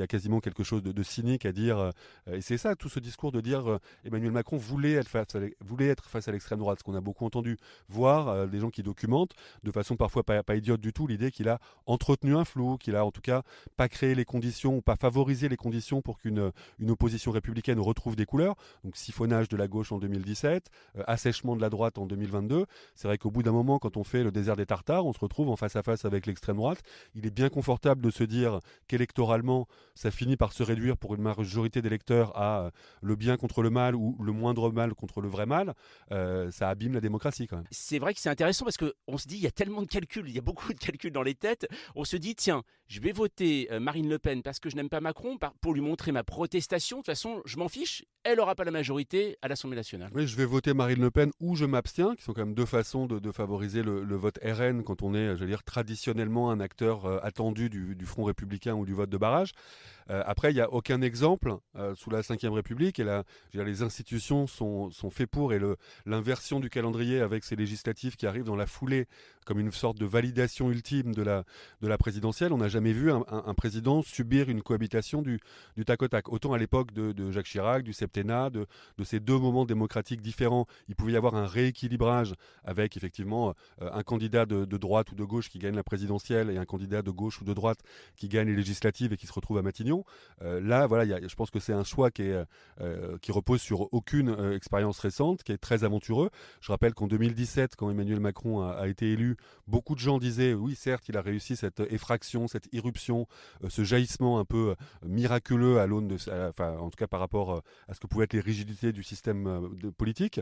a, 0.02 0.06
quasiment 0.06 0.40
quelque 0.40 0.64
chose 0.64 0.82
de, 0.82 1.02
cynique 1.02 1.46
à 1.46 1.52
dire. 1.52 1.92
et 2.32 2.40
c'est 2.40 2.58
ça 2.58 2.74
tout 2.74 2.88
ce 2.88 3.00
discours 3.00 3.32
de 3.32 3.40
dire 3.40 3.78
Emmanuel 4.04 4.32
Macron 4.32 4.56
voulait 4.56 4.92
être 4.92 5.08
face 5.08 5.34
à, 5.34 5.40
voulait 5.60 5.88
être 5.88 6.08
face 6.08 6.28
à 6.28 6.32
l'extrême 6.32 6.58
droite, 6.58 6.78
ce 6.80 6.84
qu'on 6.84 6.94
a 6.94 7.00
beaucoup 7.00 7.24
entendu, 7.24 7.56
voir 7.88 8.48
des 8.48 8.60
gens 8.60 8.70
qui 8.70 8.82
documentent 8.82 9.34
de 9.62 9.70
façon 9.70 9.96
parfois 9.96 10.22
pas, 10.22 10.42
pas 10.42 10.56
idiote 10.56 10.80
du 10.80 10.92
tout 10.92 11.06
l'idée 11.06 11.30
qu'il 11.30 11.48
a 11.48 11.58
entretenu 11.86 12.34
un 12.34 12.44
flou, 12.44 12.76
qu'il 12.78 12.96
a 12.96 13.04
en 13.04 13.10
tout 13.10 13.20
cas 13.20 13.42
pas 13.76 13.88
créé 13.88 14.14
les 14.14 14.24
conditions 14.24 14.76
ou 14.76 14.82
pas 14.82 14.96
favorisé 14.96 15.48
les 15.48 15.56
conditions 15.56 16.02
pour 16.02 16.18
qu'une 16.18 16.52
une 16.78 16.90
opposition 16.90 17.30
républicaine 17.30 17.80
retrouve 17.80 18.16
des 18.16 18.26
couleurs. 18.26 18.56
Donc 18.84 18.96
siphonnage 18.96 19.48
de 19.48 19.56
la 19.56 19.68
gauche 19.68 19.92
en 19.92 19.98
2017, 19.98 20.70
assèchement 21.06 21.56
de 21.56 21.60
la 21.60 21.70
droite 21.70 21.98
en 21.98 22.06
2022. 22.06 22.66
C'est 22.94 23.08
vrai 23.08 23.18
qu'au 23.18 23.30
bout 23.30 23.42
d'un 23.42 23.52
moment, 23.52 23.78
quand 23.78 23.96
on 23.96 24.04
fait 24.04 24.22
le 24.22 24.30
désert 24.30 24.56
des 24.56 24.66
Tartares, 24.66 25.06
on 25.06 25.12
se 25.12 25.18
retrouve 25.18 25.48
en 25.48 25.56
face 25.56 25.76
à 25.76 25.82
face 25.82 26.04
avec 26.04 26.26
l'extrême 26.26 26.56
droite. 26.56 26.82
Il 27.14 27.26
est 27.26 27.30
bien 27.30 27.48
confortable 27.48 28.02
de 28.02 28.10
se 28.10 28.24
dire 28.24 28.60
qu'électoralement, 28.88 29.68
ça 29.94 30.10
finit 30.10 30.36
par 30.36 30.52
se 30.52 30.62
réduire 30.62 30.96
pour 30.96 31.14
une 31.14 31.22
majorité 31.22 31.82
d'électeurs 31.82 32.36
à 32.36 32.60
euh, 32.60 32.70
le 33.02 33.16
bien 33.16 33.36
contre 33.36 33.62
le 33.62 33.70
mal 33.70 33.94
ou 33.94 34.16
le 34.22 34.32
moindre 34.32 34.70
mal 34.70 34.94
contre 34.94 35.20
le 35.20 35.28
vrai 35.28 35.46
mal. 35.46 35.74
Euh, 36.12 36.50
ça 36.50 36.68
abîme 36.68 36.94
la 36.94 37.00
démocratie 37.00 37.46
quand 37.46 37.56
même. 37.56 37.66
C'est 37.70 37.98
vrai 37.98 38.14
que 38.14 38.20
c'est 38.20 38.28
intéressant 38.28 38.64
parce 38.64 38.76
qu'on 38.76 39.18
se 39.18 39.26
dit, 39.26 39.36
il 39.36 39.42
y 39.42 39.46
a 39.46 39.50
tellement 39.50 39.82
de 39.82 39.86
calculs, 39.86 40.28
il 40.28 40.34
y 40.34 40.38
a 40.38 40.42
beaucoup 40.42 40.72
de 40.72 40.78
calculs 40.78 41.12
dans 41.12 41.22
les 41.22 41.34
têtes. 41.34 41.66
On 41.94 42.04
se 42.04 42.16
dit, 42.16 42.34
tiens, 42.34 42.62
je 42.88 43.00
vais 43.00 43.12
voter 43.12 43.68
euh, 43.70 43.80
Marine 43.80 44.08
Le 44.08 44.18
Pen 44.18 44.42
parce 44.42 44.60
que 44.60 44.70
je 44.70 44.76
n'aime 44.76 44.88
pas 44.88 45.00
Macron, 45.00 45.38
pour 45.60 45.74
lui 45.74 45.80
montrer 45.80 46.12
ma 46.12 46.24
protestation. 46.24 46.98
De 46.98 47.00
toute 47.02 47.06
façon, 47.06 47.42
je 47.44 47.56
m'en 47.56 47.68
fiche, 47.68 48.04
elle 48.26 48.38
n'aura 48.38 48.54
pas 48.54 48.64
la 48.64 48.70
majorité 48.70 49.36
à 49.40 49.48
l'Assemblée 49.48 49.76
nationale. 49.76 50.10
Oui, 50.14 50.26
je 50.26 50.36
vais 50.36 50.44
voter 50.44 50.74
Marine 50.74 51.00
Le 51.00 51.10
Pen 51.10 51.30
ou 51.40 51.54
je 51.54 51.64
m'abstiens, 51.64 52.14
qui 52.16 52.24
sont 52.24 52.32
quand 52.32 52.44
même 52.44 52.54
deux 52.54 52.66
façons 52.66 53.06
de, 53.06 53.32
favoriser 53.32 53.82
le, 53.82 54.16
vote 54.16 54.38
RN 54.42 54.82
quand 54.82 55.02
on 55.02 55.14
est, 55.14 55.34
veux 55.34 55.46
dire, 55.46 55.62
traditionnellement 55.62 56.50
un 56.50 56.60
acteur 56.60 57.06
euh, 57.06 57.18
attendu 57.22 57.70
du, 57.70 58.06
Front 58.06 58.24
républicain 58.24 58.74
ou 58.74 58.86
du 58.86 58.94
vote 58.94 59.10
de 59.10 59.16
barrage. 59.16 59.52
Euh, 60.10 60.22
après, 60.26 60.52
il 60.52 60.54
n'y 60.54 60.60
a 60.60 60.72
aucun 60.72 61.02
exemple 61.02 61.56
euh, 61.76 61.94
sous 61.96 62.10
la 62.10 62.20
Ve 62.20 62.52
République 62.52 63.00
et 63.00 63.04
là, 63.04 63.24
les 63.52 63.82
institutions 63.82 64.46
sont, 64.46 64.90
faites 65.10 65.30
pour 65.30 65.52
et 65.52 65.60
l'inversion 66.04 66.60
du 66.60 66.70
calendrier 66.70 67.20
avec 67.20 67.44
ces 67.44 67.56
législatives 67.56 68.16
qui 68.16 68.26
arrivent 68.26 68.44
dans 68.44 68.56
la 68.56 68.66
foulée 68.66 69.06
comme 69.44 69.60
une 69.60 69.70
sorte 69.72 69.98
de 69.98 70.04
validation 70.06 70.70
ultime 70.70 71.14
de 71.14 71.22
la, 71.22 71.44
de 71.80 71.88
la 71.88 71.98
présidentielle. 71.98 72.52
On 72.52 72.58
n'a 72.58 72.68
jamais 72.68 72.92
vu 72.92 73.10
un, 73.10 73.54
président 73.54 74.02
subir 74.02 74.48
une 74.50 74.62
cohabitation 74.62 75.22
du, 75.22 75.40
du 75.76 75.84
tac 75.84 76.02
au 76.02 76.08
tac. 76.08 76.30
Autant 76.30 76.52
à 76.52 76.58
l'époque 76.58 76.92
de, 76.92 77.30
Jacques 77.30 77.46
Chirac, 77.46 77.82
du 77.82 77.92
de, 78.24 78.66
ces 79.04 79.20
deux 79.20 79.38
moments 79.38 79.64
démocratiques 79.64 80.20
différents, 80.20 80.66
il 80.88 80.96
pouvait 80.96 81.12
y 81.12 81.16
avoir 81.16 81.34
un 81.34 81.46
rééquilibrage 81.46 82.34
avec 82.64 82.96
effectivement 82.96 83.54
euh, 83.82 83.90
un 83.92 84.02
candidat 84.02 84.46
de, 84.46 84.64
droite 84.76 85.12
ou 85.12 85.14
de 85.14 85.24
gauche 85.24 85.48
qui 85.48 85.58
gagne 85.58 85.74
la 85.74 85.82
présidentielle 85.82 86.50
et 86.50 86.56
un 86.56 86.64
candidat 86.64 87.02
de 87.02 87.10
gauche 87.10 87.40
ou 87.40 87.44
de 87.44 87.54
droite 87.54 87.78
qui 88.16 88.28
gagne 88.28 88.48
les 88.48 88.56
législatives 88.56 89.12
et 89.12 89.16
qui 89.16 89.26
se 89.26 89.32
retrouve 89.32 89.58
à 89.58 89.62
Matignon. 89.62 90.04
Euh, 90.42 90.60
là, 90.60 90.86
voilà, 90.86 91.20
je 91.26 91.34
pense 91.34 91.50
que 91.50 91.60
c'est 91.60 91.72
un 91.72 91.84
choix 91.84 92.10
qui, 92.10 92.30
euh, 92.30 92.44
repose 93.28 93.60
sur 93.60 93.92
aucune 93.92 94.34
expérience 94.54 94.98
récente, 94.98 95.42
qui 95.42 95.52
est 95.52 95.58
très 95.58 95.84
aventureux. 95.84 96.30
Je 96.60 96.72
rappelle 96.72 96.94
qu'en 96.94 97.06
2017, 97.06 97.76
quand 97.76 97.90
Emmanuel 97.90 98.18
Macron 98.18 98.62
a 98.62 98.88
été 98.88 99.12
élu, 99.12 99.36
beaucoup 99.66 99.94
de 99.94 100.00
gens 100.00 100.18
disaient 100.18 100.54
oui, 100.54 100.74
certes, 100.74 101.08
il 101.08 101.18
a 101.18 101.20
réussi 101.20 101.54
cette 101.54 101.80
effraction, 101.90 102.48
cette 102.48 102.72
irruption, 102.72 103.26
ce 103.68 103.84
jaillissement 103.84 104.38
un 104.38 104.46
peu 104.46 104.74
miraculeux 105.04 105.80
à 105.80 105.86
l'aune 105.86 106.08
de, 106.08 106.16
enfin, 106.48 106.78
en 106.78 106.88
tout 106.88 106.96
cas 106.96 107.06
par 107.06 107.20
rapport 107.20 107.62
à 107.88 107.94
ce 107.94 108.00
que 108.00 108.05
pouvaient 108.06 108.24
être 108.24 108.32
les 108.32 108.40
rigidités 108.40 108.92
du 108.92 109.02
système 109.02 109.70
politique. 109.96 110.40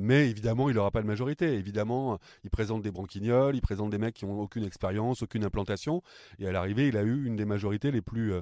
mais 0.00 0.28
évidemment, 0.28 0.68
il 0.68 0.76
n'aura 0.76 0.90
pas 0.90 1.02
de 1.02 1.06
majorité. 1.06 1.54
Évidemment, 1.54 2.18
il 2.44 2.50
présente 2.50 2.82
des 2.82 2.90
branquignoles, 2.90 3.56
il 3.56 3.60
présente 3.60 3.90
des 3.90 3.98
mecs 3.98 4.14
qui 4.14 4.26
n'ont 4.26 4.40
aucune 4.40 4.64
expérience, 4.64 5.22
aucune 5.22 5.44
implantation. 5.44 6.02
Et 6.38 6.46
à 6.46 6.52
l'arrivée, 6.52 6.88
il 6.88 6.96
a 6.96 7.02
eu 7.02 7.24
une 7.24 7.36
des 7.36 7.44
majorités 7.44 7.90
les 7.90 8.02
plus 8.02 8.34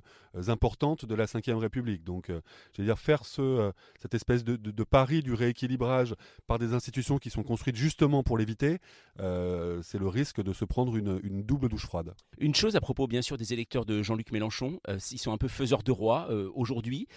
importantes 0.48 1.04
de 1.04 1.14
la 1.14 1.24
Ve 1.24 1.58
République. 1.58 2.04
Donc, 2.04 2.26
je 2.28 2.82
veux 2.82 2.84
dire, 2.84 2.98
faire 2.98 3.24
ce, 3.24 3.72
cette 4.00 4.14
espèce 4.14 4.44
de, 4.44 4.84
pari 4.84 5.22
du 5.22 5.34
rééquilibrage 5.34 6.14
par 6.46 6.58
des 6.58 6.72
institutions 6.72 7.18
qui 7.18 7.30
sont 7.30 7.42
construites 7.42 7.76
justement 7.76 8.22
pour 8.22 8.38
l'éviter, 8.38 8.78
c'est 9.18 9.98
le 9.98 10.08
risque 10.08 10.42
de 10.42 10.52
se 10.52 10.64
prendre 10.64 10.96
une, 10.96 11.42
double 11.42 11.68
douche 11.68 11.86
froide. 11.86 12.14
Une 12.38 12.54
chose 12.54 12.76
à 12.76 12.80
propos 12.80 13.06
bien 13.06 13.22
sûr 13.22 13.36
des 13.36 13.52
électeurs 13.52 13.84
de 13.84 14.02
Jean-Luc 14.02 14.32
Mélenchon, 14.32 14.80
euh, 14.88 14.98
ils 15.10 15.18
sont 15.18 15.32
un 15.32 15.38
peu 15.38 15.48
faiseurs 15.48 15.82
de 15.82 15.92
roi 15.92 16.26
euh, 16.30 16.50
aujourd'hui. 16.54 17.08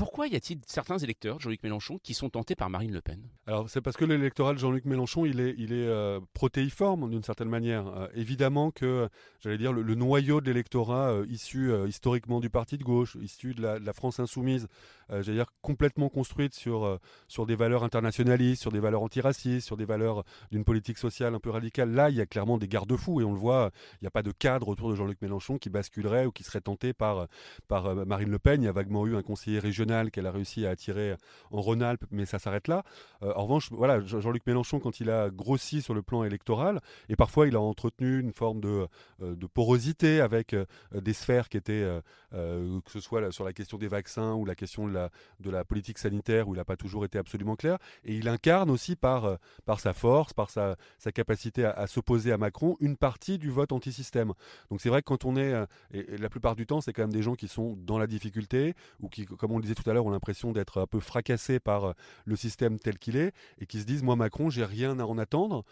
Pourquoi 0.00 0.28
y 0.28 0.34
a-t-il 0.34 0.60
certains 0.66 0.96
électeurs 0.96 1.40
Jean-Luc 1.40 1.62
Mélenchon 1.62 1.98
qui 2.02 2.14
sont 2.14 2.30
tentés 2.30 2.54
par 2.54 2.70
Marine 2.70 2.90
Le 2.90 3.02
Pen? 3.02 3.20
Alors 3.46 3.68
c'est 3.68 3.82
parce 3.82 3.98
que 3.98 4.06
l'électorat 4.06 4.54
de 4.54 4.58
Jean-Luc 4.58 4.86
Mélenchon 4.86 5.26
il 5.26 5.40
est, 5.40 5.54
il 5.58 5.74
est 5.74 5.86
euh, 5.86 6.20
protéiforme 6.32 7.10
d'une 7.10 7.22
certaine 7.22 7.50
manière. 7.50 7.86
Euh, 7.86 8.06
évidemment 8.14 8.70
que 8.70 9.10
j'allais 9.40 9.58
dire 9.58 9.74
le, 9.74 9.94
noyau 9.94 10.40
de 10.40 10.46
l'électorat 10.46 11.10
euh, 11.10 11.26
issu 11.28 11.70
historiquement 11.86 12.40
du 12.40 12.48
parti 12.48 12.78
de 12.78 12.82
gauche, 12.82 13.18
issu 13.20 13.52
de 13.52 13.60
la, 13.60 13.92
France 13.92 14.20
insoumise, 14.20 14.68
j'allais 15.10 15.34
dire 15.34 15.52
complètement 15.60 16.08
construite 16.08 16.54
sur, 16.54 16.98
sur 17.28 17.44
des 17.44 17.56
valeurs 17.56 17.84
internationalistes, 17.84 18.62
sur 18.62 18.72
des 18.72 18.80
valeurs 18.80 19.02
antiracistes, 19.02 19.66
sur 19.66 19.76
des 19.76 19.84
valeurs 19.84 20.24
d'une 20.50 20.64
politique 20.64 20.96
sociale 20.96 21.34
un 21.34 21.40
peu 21.40 21.50
radicale. 21.50 21.90
Là 21.90 22.08
il 22.08 22.16
y 22.16 22.22
a 22.22 22.26
clairement 22.26 22.56
des 22.56 22.68
garde-fous 22.68 23.20
et 23.20 23.24
on 23.24 23.32
le 23.32 23.38
voit, 23.38 23.70
il 24.00 24.04
n'y 24.04 24.08
a 24.08 24.12
pas 24.12 24.22
de 24.22 24.32
cadre 24.32 24.68
autour 24.68 24.88
de 24.88 24.94
Jean-Luc 24.94 25.20
Mélenchon 25.20 25.58
qui 25.58 25.68
basculerait 25.68 26.24
ou 26.24 26.32
qui 26.32 26.42
serait 26.42 26.62
tenté 26.62 26.94
par, 26.94 27.26
par 27.68 27.94
Marine 28.06 28.30
Le 28.30 28.38
Pen. 28.38 28.62
Il 28.62 28.64
y 28.64 28.68
a 28.68 28.72
vaguement 28.72 29.06
eu 29.06 29.14
un 29.14 29.22
conseiller 29.22 29.58
régional 29.58 29.89
qu'elle 30.10 30.26
a 30.26 30.32
réussi 30.32 30.66
à 30.66 30.70
attirer 30.70 31.16
en 31.50 31.60
Rhône-Alpes, 31.60 32.04
mais 32.10 32.26
ça 32.26 32.38
s'arrête 32.38 32.68
là. 32.68 32.84
Euh, 33.22 33.32
en 33.36 33.42
revanche, 33.42 33.68
voilà, 33.70 34.00
Jean-Luc 34.00 34.46
Mélenchon, 34.46 34.80
quand 34.80 35.00
il 35.00 35.10
a 35.10 35.30
grossi 35.30 35.82
sur 35.82 35.94
le 35.94 36.02
plan 36.02 36.24
électoral, 36.24 36.80
et 37.08 37.16
parfois 37.16 37.46
il 37.46 37.56
a 37.56 37.60
entretenu 37.60 38.20
une 38.20 38.32
forme 38.32 38.60
de, 38.60 38.86
euh, 39.22 39.34
de 39.34 39.46
porosité 39.46 40.20
avec 40.20 40.54
euh, 40.54 40.64
des 40.94 41.12
sphères 41.12 41.48
qui 41.48 41.56
étaient, 41.56 42.00
que 42.32 42.90
ce 42.90 43.00
soit 43.00 43.32
sur 43.32 43.44
la 43.44 43.52
question 43.52 43.78
des 43.78 43.88
vaccins 43.88 44.34
ou 44.34 44.44
la 44.44 44.54
question 44.54 44.86
de 44.86 44.92
la, 44.92 45.10
de 45.40 45.50
la 45.50 45.64
politique 45.64 45.98
sanitaire, 45.98 46.48
où 46.48 46.54
il 46.54 46.58
n'a 46.58 46.64
pas 46.64 46.76
toujours 46.76 47.04
été 47.04 47.18
absolument 47.18 47.56
clair. 47.56 47.78
Et 48.04 48.14
il 48.14 48.28
incarne 48.28 48.70
aussi 48.70 48.96
par, 48.96 49.38
par 49.64 49.80
sa 49.80 49.92
force, 49.92 50.32
par 50.32 50.50
sa, 50.50 50.76
sa 50.98 51.12
capacité 51.12 51.64
à, 51.64 51.86
s'opposer 51.86 52.32
à 52.32 52.38
Macron, 52.38 52.76
une 52.80 52.96
partie 52.96 53.38
du 53.38 53.50
vote 53.50 53.72
anti-système. 53.72 54.32
Donc 54.70 54.80
c'est 54.80 54.88
vrai 54.88 55.02
que 55.02 55.06
quand 55.06 55.24
on 55.24 55.36
est, 55.36 55.54
et, 55.92 56.16
la 56.18 56.28
plupart 56.28 56.54
du 56.54 56.66
temps, 56.66 56.80
c'est 56.80 56.92
quand 56.92 57.02
même 57.02 57.12
des 57.12 57.22
gens 57.22 57.34
qui 57.34 57.48
sont 57.48 57.76
dans 57.84 57.98
la 57.98 58.06
difficulté, 58.06 58.74
ou 59.00 59.08
qui, 59.08 59.24
comme 59.24 59.52
on 59.52 59.56
le 59.56 59.62
disait 59.62 59.74
tout 59.82 59.88
à 59.90 59.92
l'heure 59.92 60.06
ont 60.06 60.10
l'impression 60.10 60.52
d'être 60.52 60.80
un 60.80 60.86
peu 60.86 61.00
fracassés 61.00 61.60
par 61.60 61.94
le 62.24 62.36
système 62.36 62.78
tel 62.78 62.98
qu'il 62.98 63.16
est 63.16 63.32
et 63.60 63.66
qui 63.66 63.80
se 63.80 63.86
disent 63.86 64.02
moi 64.02 64.16
Macron 64.16 64.50
j'ai 64.50 64.64
rien 64.64 64.98
à 64.98 65.04
en 65.04 65.18
attendre. 65.18 65.64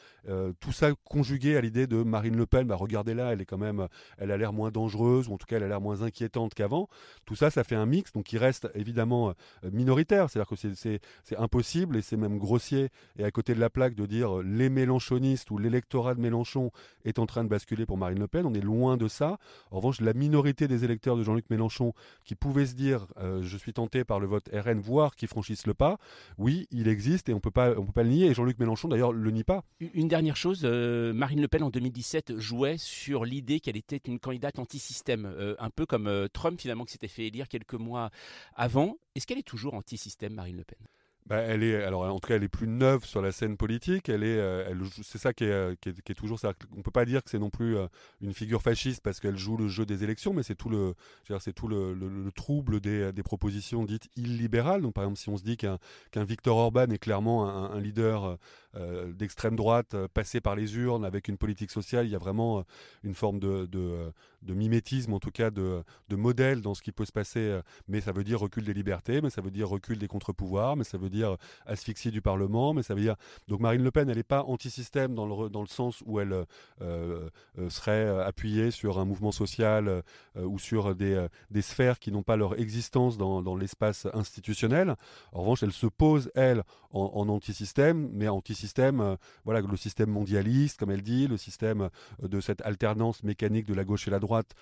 tout 0.60 0.72
ça 0.72 0.92
conjugué 1.04 1.56
à 1.56 1.60
l'idée 1.60 1.86
de 1.86 2.02
Marine 2.02 2.36
Le 2.36 2.46
Pen, 2.46 2.66
bah, 2.66 2.76
regardez 2.76 3.14
là, 3.14 3.32
elle 3.32 3.40
est 3.40 3.46
quand 3.46 3.58
même, 3.58 3.88
elle 4.18 4.30
a 4.30 4.36
l'air 4.36 4.52
moins 4.52 4.70
dangereuse 4.70 5.28
ou 5.28 5.34
en 5.34 5.38
tout 5.38 5.46
cas 5.46 5.56
elle 5.56 5.62
a 5.62 5.68
l'air 5.68 5.80
moins 5.80 6.02
inquiétante 6.02 6.54
qu'avant. 6.54 6.88
Tout 7.24 7.36
ça, 7.36 7.50
ça 7.50 7.64
fait 7.64 7.76
un 7.76 7.86
mix 7.86 8.12
donc 8.12 8.24
qui 8.24 8.38
reste 8.38 8.68
évidemment 8.74 9.34
minoritaire, 9.62 10.30
c'est-à-dire 10.30 10.48
que 10.48 10.56
c'est 10.56 11.36
impossible 11.36 11.96
et 11.96 12.02
c'est 12.02 12.16
même 12.16 12.38
grossier 12.38 12.88
et 13.16 13.24
à 13.24 13.30
côté 13.30 13.54
de 13.54 13.60
la 13.60 13.70
plaque 13.70 13.94
de 13.94 14.06
dire 14.06 14.38
les 14.42 14.68
Mélenchonistes 14.68 15.50
ou 15.50 15.58
l'électorat 15.58 16.14
de 16.14 16.20
Mélenchon 16.20 16.70
est 17.04 17.18
en 17.18 17.26
train 17.26 17.44
de 17.44 17.48
basculer 17.48 17.86
pour 17.86 17.96
Marine 17.96 18.18
Le 18.18 18.28
Pen. 18.28 18.46
On 18.46 18.54
est 18.54 18.60
loin 18.60 18.96
de 18.96 19.08
ça. 19.08 19.38
En 19.70 19.76
revanche, 19.76 20.00
la 20.00 20.12
minorité 20.12 20.68
des 20.68 20.84
électeurs 20.84 21.16
de 21.16 21.22
Jean-Luc 21.22 21.50
Mélenchon 21.50 21.92
qui 22.24 22.34
pouvaient 22.34 22.66
se 22.66 22.74
dire 22.74 23.06
euh, 23.18 23.42
je 23.42 23.56
suis 23.56 23.72
tenté 23.72 23.87
par 24.04 24.20
le 24.20 24.26
vote 24.26 24.48
RN, 24.52 24.80
voire 24.80 25.16
qui 25.16 25.26
franchissent 25.26 25.66
le 25.66 25.74
pas, 25.74 25.98
oui, 26.36 26.66
il 26.70 26.88
existe 26.88 27.28
et 27.28 27.32
on 27.32 27.38
on 27.38 27.40
peut 27.40 27.50
pas 27.50 28.02
le 28.02 28.08
nier. 28.08 28.26
Et 28.26 28.34
Jean-Luc 28.34 28.58
Mélenchon 28.58 28.88
d'ailleurs 28.88 29.12
le 29.12 29.30
nie 29.30 29.44
pas. 29.44 29.64
Une 29.94 30.08
dernière 30.08 30.36
chose, 30.36 30.62
euh, 30.64 31.12
Marine 31.12 31.40
Le 31.40 31.48
Pen 31.48 31.62
en 31.62 31.70
2017 31.70 32.38
jouait 32.38 32.76
sur 32.76 33.24
l'idée 33.24 33.60
qu'elle 33.60 33.76
était 33.76 34.00
une 34.06 34.18
candidate 34.18 34.58
anti-système, 34.58 35.24
euh, 35.24 35.54
un 35.58 35.70
peu 35.70 35.86
comme 35.86 36.28
Trump 36.32 36.60
finalement 36.60 36.84
qui 36.84 36.92
s'était 36.92 37.08
fait 37.08 37.26
élire 37.26 37.48
quelques 37.48 37.74
mois 37.74 38.10
avant. 38.54 38.98
Est-ce 39.14 39.26
qu'elle 39.26 39.38
est 39.38 39.42
toujours 39.42 39.74
anti-système, 39.74 40.34
Marine 40.34 40.56
Le 40.56 40.64
Pen? 40.64 40.78
Bah, 41.28 41.40
elle 41.40 41.62
est, 41.62 41.84
alors 41.84 42.02
en 42.02 42.18
tout 42.18 42.26
cas, 42.28 42.36
elle 42.36 42.42
est 42.42 42.48
plus 42.48 42.66
neuve 42.66 43.04
sur 43.04 43.20
la 43.20 43.32
scène 43.32 43.58
politique. 43.58 44.08
Elle 44.08 44.22
est, 44.22 44.38
euh, 44.38 44.74
c'est 45.02 45.18
ça 45.18 45.34
qui 45.34 45.44
est, 45.44 45.50
euh, 45.50 45.74
toujours. 46.16 46.38
On 46.74 46.80
peut 46.80 46.90
pas 46.90 47.04
dire 47.04 47.22
que 47.22 47.28
c'est 47.28 47.38
non 47.38 47.50
plus 47.50 47.76
euh, 47.76 47.86
une 48.22 48.32
figure 48.32 48.62
fasciste 48.62 49.02
parce 49.02 49.20
qu'elle 49.20 49.36
joue 49.36 49.58
le 49.58 49.68
jeu 49.68 49.84
des 49.84 50.04
élections, 50.04 50.32
mais 50.32 50.42
c'est 50.42 50.54
tout 50.54 50.70
le, 50.70 50.94
c'est 51.38 51.52
tout 51.52 51.68
le, 51.68 51.92
le, 51.92 52.32
trouble 52.32 52.80
des, 52.80 53.12
propositions 53.22 53.84
dites 53.84 54.08
illibérales. 54.16 54.80
Donc 54.80 54.94
par 54.94 55.04
exemple, 55.04 55.18
si 55.18 55.28
on 55.28 55.36
se 55.36 55.44
dit 55.44 55.58
qu'un 55.58 55.78
qu'un 56.12 56.24
Viktor 56.24 56.56
Orban 56.56 56.86
est 56.86 56.98
clairement 56.98 57.46
un, 57.46 57.72
un 57.72 57.80
leader 57.80 58.38
d'extrême 58.74 59.56
droite 59.56 59.96
passé 60.14 60.40
par 60.40 60.54
les 60.54 60.76
urnes 60.76 61.04
avec 61.04 61.28
une 61.28 61.36
politique 61.36 61.70
sociale, 61.70 62.06
il 62.06 62.12
y 62.12 62.14
a 62.14 62.18
vraiment 62.18 62.64
une 63.02 63.14
forme 63.14 63.40
de, 63.40 64.12
mimétisme, 64.46 65.14
en 65.14 65.20
tout 65.20 65.30
cas 65.30 65.50
de, 65.50 65.82
modèle 66.10 66.60
dans 66.60 66.74
ce 66.74 66.82
qui 66.82 66.92
peut 66.92 67.04
se 67.04 67.12
passer. 67.12 67.60
Mais 67.88 68.00
ça 68.00 68.12
veut 68.12 68.24
dire 68.24 68.40
recul 68.40 68.64
des 68.64 68.74
libertés, 68.74 69.20
mais 69.20 69.30
ça 69.30 69.40
veut 69.40 69.50
dire 69.50 69.68
recul 69.68 69.98
des 69.98 70.08
contre-pouvoirs, 70.08 70.76
mais 70.76 70.84
ça 70.84 70.98
veut 70.98 71.10
dire 71.10 71.36
asphyxie 71.66 72.10
du 72.10 72.20
Parlement, 72.20 72.74
mais 72.74 72.82
ça 72.82 72.94
veut 72.94 73.00
dire 73.00 73.16
donc 73.48 73.60
Marine 73.60 73.82
Le 73.82 73.90
Pen, 73.90 74.08
elle 74.08 74.16
n'est 74.16 74.22
pas 74.22 74.42
anti-système 74.44 75.14
dans 75.14 75.26
le 75.26 75.48
dans 75.48 75.60
le 75.60 75.66
sens 75.66 76.02
où 76.06 76.20
elle 76.20 76.32
euh, 76.32 77.28
euh, 77.58 77.70
serait 77.70 78.08
appuyée 78.24 78.70
sur 78.70 78.98
un 78.98 79.04
mouvement 79.04 79.32
social 79.32 79.88
euh, 79.88 80.02
ou 80.36 80.58
sur 80.58 80.94
des, 80.94 81.28
sphères 81.60 81.98
qui 81.98 82.12
n'ont 82.12 82.22
pas 82.22 82.36
leur 82.36 82.58
existence 82.58 83.18
dans, 83.18 83.56
l'espace 83.56 84.06
institutionnel. 84.14 84.96
En 85.32 85.40
revanche, 85.40 85.62
elle 85.62 85.72
se 85.72 85.86
pose 85.86 86.30
elle 86.34 86.62
en, 86.90 87.10
en 87.14 87.28
anti-système, 87.28 88.08
mais 88.12 88.28
anti-système, 88.58 89.16
voilà 89.44 89.60
le 89.60 89.76
système 89.76 90.10
mondialiste, 90.10 90.78
comme 90.78 90.90
elle 90.90 91.02
dit, 91.02 91.28
le 91.28 91.36
système 91.36 91.90
de 92.20 92.40
cette 92.40 92.60
alternance 92.62 93.22
mécanique 93.22 93.66
de 93.66 93.74
la 93.74 93.84
gauche 93.84 94.08
et 94.08 94.10
la 94.10 94.18
droite 94.18 94.54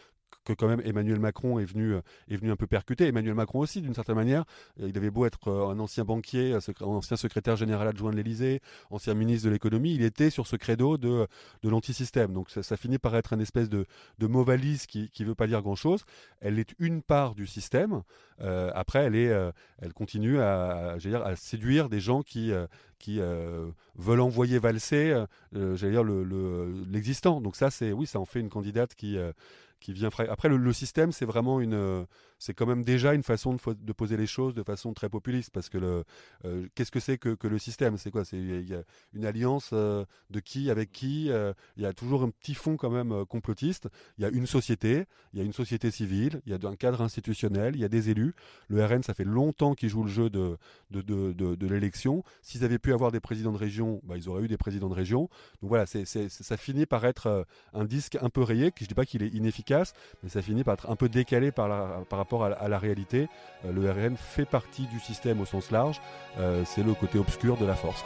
que 0.46 0.52
quand 0.52 0.68
même 0.68 0.80
Emmanuel 0.84 1.20
Macron 1.20 1.58
est 1.58 1.64
venu, 1.64 1.94
euh, 1.94 2.00
est 2.28 2.36
venu 2.36 2.50
un 2.50 2.56
peu 2.56 2.66
percuter. 2.66 3.06
Emmanuel 3.08 3.34
Macron 3.34 3.58
aussi, 3.58 3.82
d'une 3.82 3.94
certaine 3.94 4.14
manière, 4.14 4.44
euh, 4.80 4.88
il 4.88 4.96
avait 4.96 5.10
beau 5.10 5.26
être 5.26 5.48
euh, 5.48 5.68
un 5.68 5.78
ancien 5.78 6.04
banquier, 6.04 6.54
un 6.54 6.84
ancien 6.84 7.16
secrétaire 7.16 7.56
général 7.56 7.88
adjoint 7.88 8.12
de 8.12 8.16
l'Élysée, 8.16 8.60
ancien 8.90 9.14
ministre 9.14 9.46
de 9.46 9.52
l'économie, 9.52 9.94
il 9.94 10.02
était 10.02 10.30
sur 10.30 10.46
ce 10.46 10.56
credo 10.56 10.96
de, 10.96 11.26
de 11.62 11.68
l'antisystème. 11.68 12.32
Donc 12.32 12.50
ça, 12.50 12.76
finit 12.76 12.98
par 12.98 13.16
être 13.16 13.32
une 13.32 13.40
espèce 13.40 13.68
de, 13.68 13.86
de 14.18 14.26
mot 14.26 14.44
valise 14.44 14.86
qui 14.86 15.10
ne 15.18 15.24
veut 15.24 15.34
pas 15.34 15.46
dire 15.46 15.62
grand-chose. 15.62 16.04
Elle 16.40 16.58
est 16.58 16.74
une 16.78 17.02
part 17.02 17.34
du 17.34 17.46
système. 17.46 18.02
après, 18.38 19.00
elle, 19.00 19.16
est, 19.16 19.32
elle 19.78 19.92
continue 19.92 20.38
à, 20.40 20.96
dire, 20.98 21.24
à 21.24 21.34
séduire 21.36 21.88
des 21.88 22.00
gens 22.00 22.22
qui, 22.22 22.52
qui 22.98 23.18
veulent 23.96 24.20
envoyer 24.20 24.58
valser, 24.58 25.24
j'allais 25.52 25.92
dire, 25.92 26.04
l'existant. 26.04 27.36
Le, 27.36 27.42
Donc 27.42 27.56
ça, 27.56 27.70
c'est 27.70 27.92
oui, 27.92 28.06
ça 28.06 28.20
en 28.20 28.26
fait 28.26 28.40
une 28.40 28.50
candidate 28.50 28.94
qui 28.94 29.16
qui 29.80 29.92
vient 29.92 30.10
Après, 30.28 30.48
le, 30.48 30.72
système, 30.72 31.12
c'est 31.12 31.24
vraiment 31.24 31.60
une, 31.60 31.74
euh, 31.74 32.04
c'est 32.38 32.54
quand 32.54 32.66
même 32.66 32.84
déjà 32.84 33.14
une 33.14 33.22
façon 33.22 33.54
de, 33.54 33.92
poser 33.92 34.16
les 34.16 34.26
choses 34.26 34.54
de 34.54 34.62
façon 34.62 34.92
très 34.94 35.08
populiste, 35.08 35.50
parce 35.50 35.68
que 35.68 36.04
euh, 36.44 36.66
qu'est-ce 36.74 36.90
que 36.90 37.00
c'est 37.00 37.18
que, 37.18 37.36
le 37.46 37.58
système? 37.58 37.96
C'est 37.96 38.10
quoi? 38.10 38.24
C'est 38.24 38.38
une 39.12 39.24
alliance 39.24 39.70
euh, 39.72 40.04
de 40.30 40.40
qui 40.40 40.70
avec 40.70 40.92
qui 40.92 41.30
Il 41.76 41.82
y 41.82 41.86
a 41.86 41.92
toujours 41.92 42.22
un 42.22 42.30
petit 42.30 42.54
fond 42.54 42.76
quand 42.76 42.90
même 42.90 43.24
complotiste. 43.26 43.88
Il 44.18 44.22
y 44.22 44.24
a 44.24 44.30
une 44.30 44.46
société, 44.46 45.06
il 45.32 45.38
y 45.38 45.42
a 45.42 45.44
une 45.44 45.52
société 45.52 45.90
civile, 45.90 46.40
il 46.46 46.52
y 46.52 46.54
a 46.54 46.68
un 46.68 46.76
cadre 46.76 47.02
institutionnel, 47.02 47.76
il 47.76 47.80
y 47.80 47.84
a 47.84 47.88
des 47.88 48.10
élus. 48.10 48.34
Le 48.68 48.84
RN, 48.84 49.02
ça 49.02 49.14
fait 49.14 49.24
longtemps 49.24 49.74
qu'il 49.74 49.88
joue 49.88 50.02
le 50.02 50.10
jeu 50.10 50.30
de 50.30 51.66
l'élection. 51.66 52.24
S'ils 52.42 52.64
avaient 52.64 52.78
pu 52.78 52.92
avoir 52.92 53.12
des 53.12 53.20
présidents 53.20 53.52
de 53.52 53.58
région, 53.58 54.00
bah, 54.04 54.16
ils 54.16 54.28
auraient 54.28 54.42
eu 54.42 54.48
des 54.48 54.56
présidents 54.56 54.88
de 54.88 54.94
région. 54.94 55.28
Donc 55.60 55.68
voilà, 55.68 55.86
ça 55.86 56.56
finit 56.56 56.86
par 56.86 57.04
être 57.04 57.46
un 57.72 57.84
disque 57.84 58.18
un 58.20 58.30
peu 58.30 58.42
rayé, 58.42 58.70
que 58.70 58.78
je 58.80 58.88
dis 58.88 58.94
pas 58.94 59.06
qu'il 59.06 59.22
est 59.22 59.28
inefficace 59.28 59.66
mais 60.22 60.28
ça 60.28 60.42
finit 60.42 60.64
par 60.64 60.74
être 60.74 60.90
un 60.90 60.96
peu 60.96 61.08
décalé 61.08 61.52
par, 61.52 61.68
rapport 62.10 62.18
à, 62.34 62.68
la 62.68 62.78
réalité. 62.78 63.28
Euh, 63.64 63.72
le 63.72 63.90
RN 63.90 64.16
fait 64.16 64.44
partie 64.44 64.86
du 64.86 65.00
système 65.00 65.40
au 65.40 65.44
sens 65.44 65.70
large, 65.70 66.00
euh, 66.38 66.62
c'est 66.64 66.82
le 66.82 66.94
côté 66.94 67.18
obscur 67.18 67.56
de 67.56 67.66
la 67.66 67.74
force. 67.74 68.04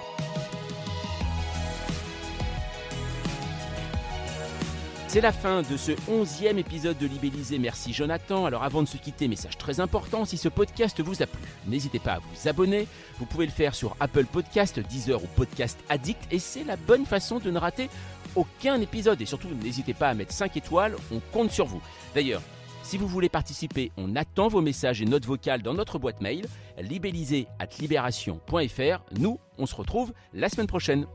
C'est 5.12 5.20
la 5.20 5.33
fin 5.33 5.62
de 5.62 5.76
ce 5.76 5.90
onzième 6.09 6.59
épisode 6.59 6.96
de 6.96 7.04
Libellisé. 7.04 7.59
Merci 7.59 7.92
Jonathan. 7.92 8.46
Alors 8.46 8.62
avant 8.62 8.80
de 8.80 8.87
se 8.87 8.96
quitter, 8.96 9.26
message 9.26 9.59
très 9.59 9.80
important, 9.80 10.24
si 10.24 10.37
ce 10.37 10.48
podcast 10.48 11.00
vous 11.00 11.20
a 11.20 11.26
plu, 11.26 11.40
n'hésitez 11.66 11.98
pas 11.98 12.12
à 12.12 12.18
vous 12.20 12.48
abonner. 12.48 12.87
Vous 13.18 13.26
pouvez 13.26 13.46
le 13.46 13.50
faire 13.50 13.74
sur 13.74 13.96
Apple 13.98 14.26
Podcast, 14.26 14.78
Deezer 14.78 15.20
ou 15.20 15.26
Podcast 15.35 15.80
Addict 15.88 16.22
et 16.30 16.38
c'est 16.38 16.62
la 16.62 16.76
bonne 16.76 17.06
façon 17.06 17.40
de 17.40 17.50
ne 17.50 17.59
rater 17.59 17.90
aucun 18.37 18.80
épisode. 18.80 19.20
Et 19.20 19.26
surtout, 19.26 19.48
n'hésitez 19.61 19.94
pas 19.94 20.11
à 20.11 20.14
mettre 20.14 20.33
5 20.33 20.56
étoiles, 20.56 20.94
on 21.12 21.18
compte 21.33 21.50
sur 21.50 21.66
vous. 21.66 21.83
D'ailleurs, 22.14 22.42
si 22.90 22.98
vous 22.98 23.07
voulez 23.07 23.29
participer, 23.29 23.92
on 23.96 24.16
attend 24.16 24.48
vos 24.48 24.61
messages 24.61 25.00
et 25.00 25.05
notes 25.05 25.24
vocales 25.24 25.62
dans 25.62 25.74
notre 25.74 26.00
boîte 26.00 26.20
mail, 26.20 26.44
libellisé 26.76 27.46
at 27.61 27.68
libération.fr. 27.79 29.05
Nous, 29.16 29.38
on 29.59 29.66
se 29.66 29.76
retrouve 29.76 30.12
la 30.35 30.48
semaine 30.48 30.66
prochaine. 30.66 31.07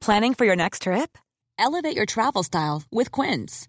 Planning 0.00 0.32
for 0.34 0.46
your 0.46 0.56
next 0.56 0.82
trip? 0.82 1.18
Elevate 1.58 1.94
your 1.94 2.06
travel 2.06 2.42
style 2.42 2.82
with 2.90 3.10
Quince. 3.10 3.68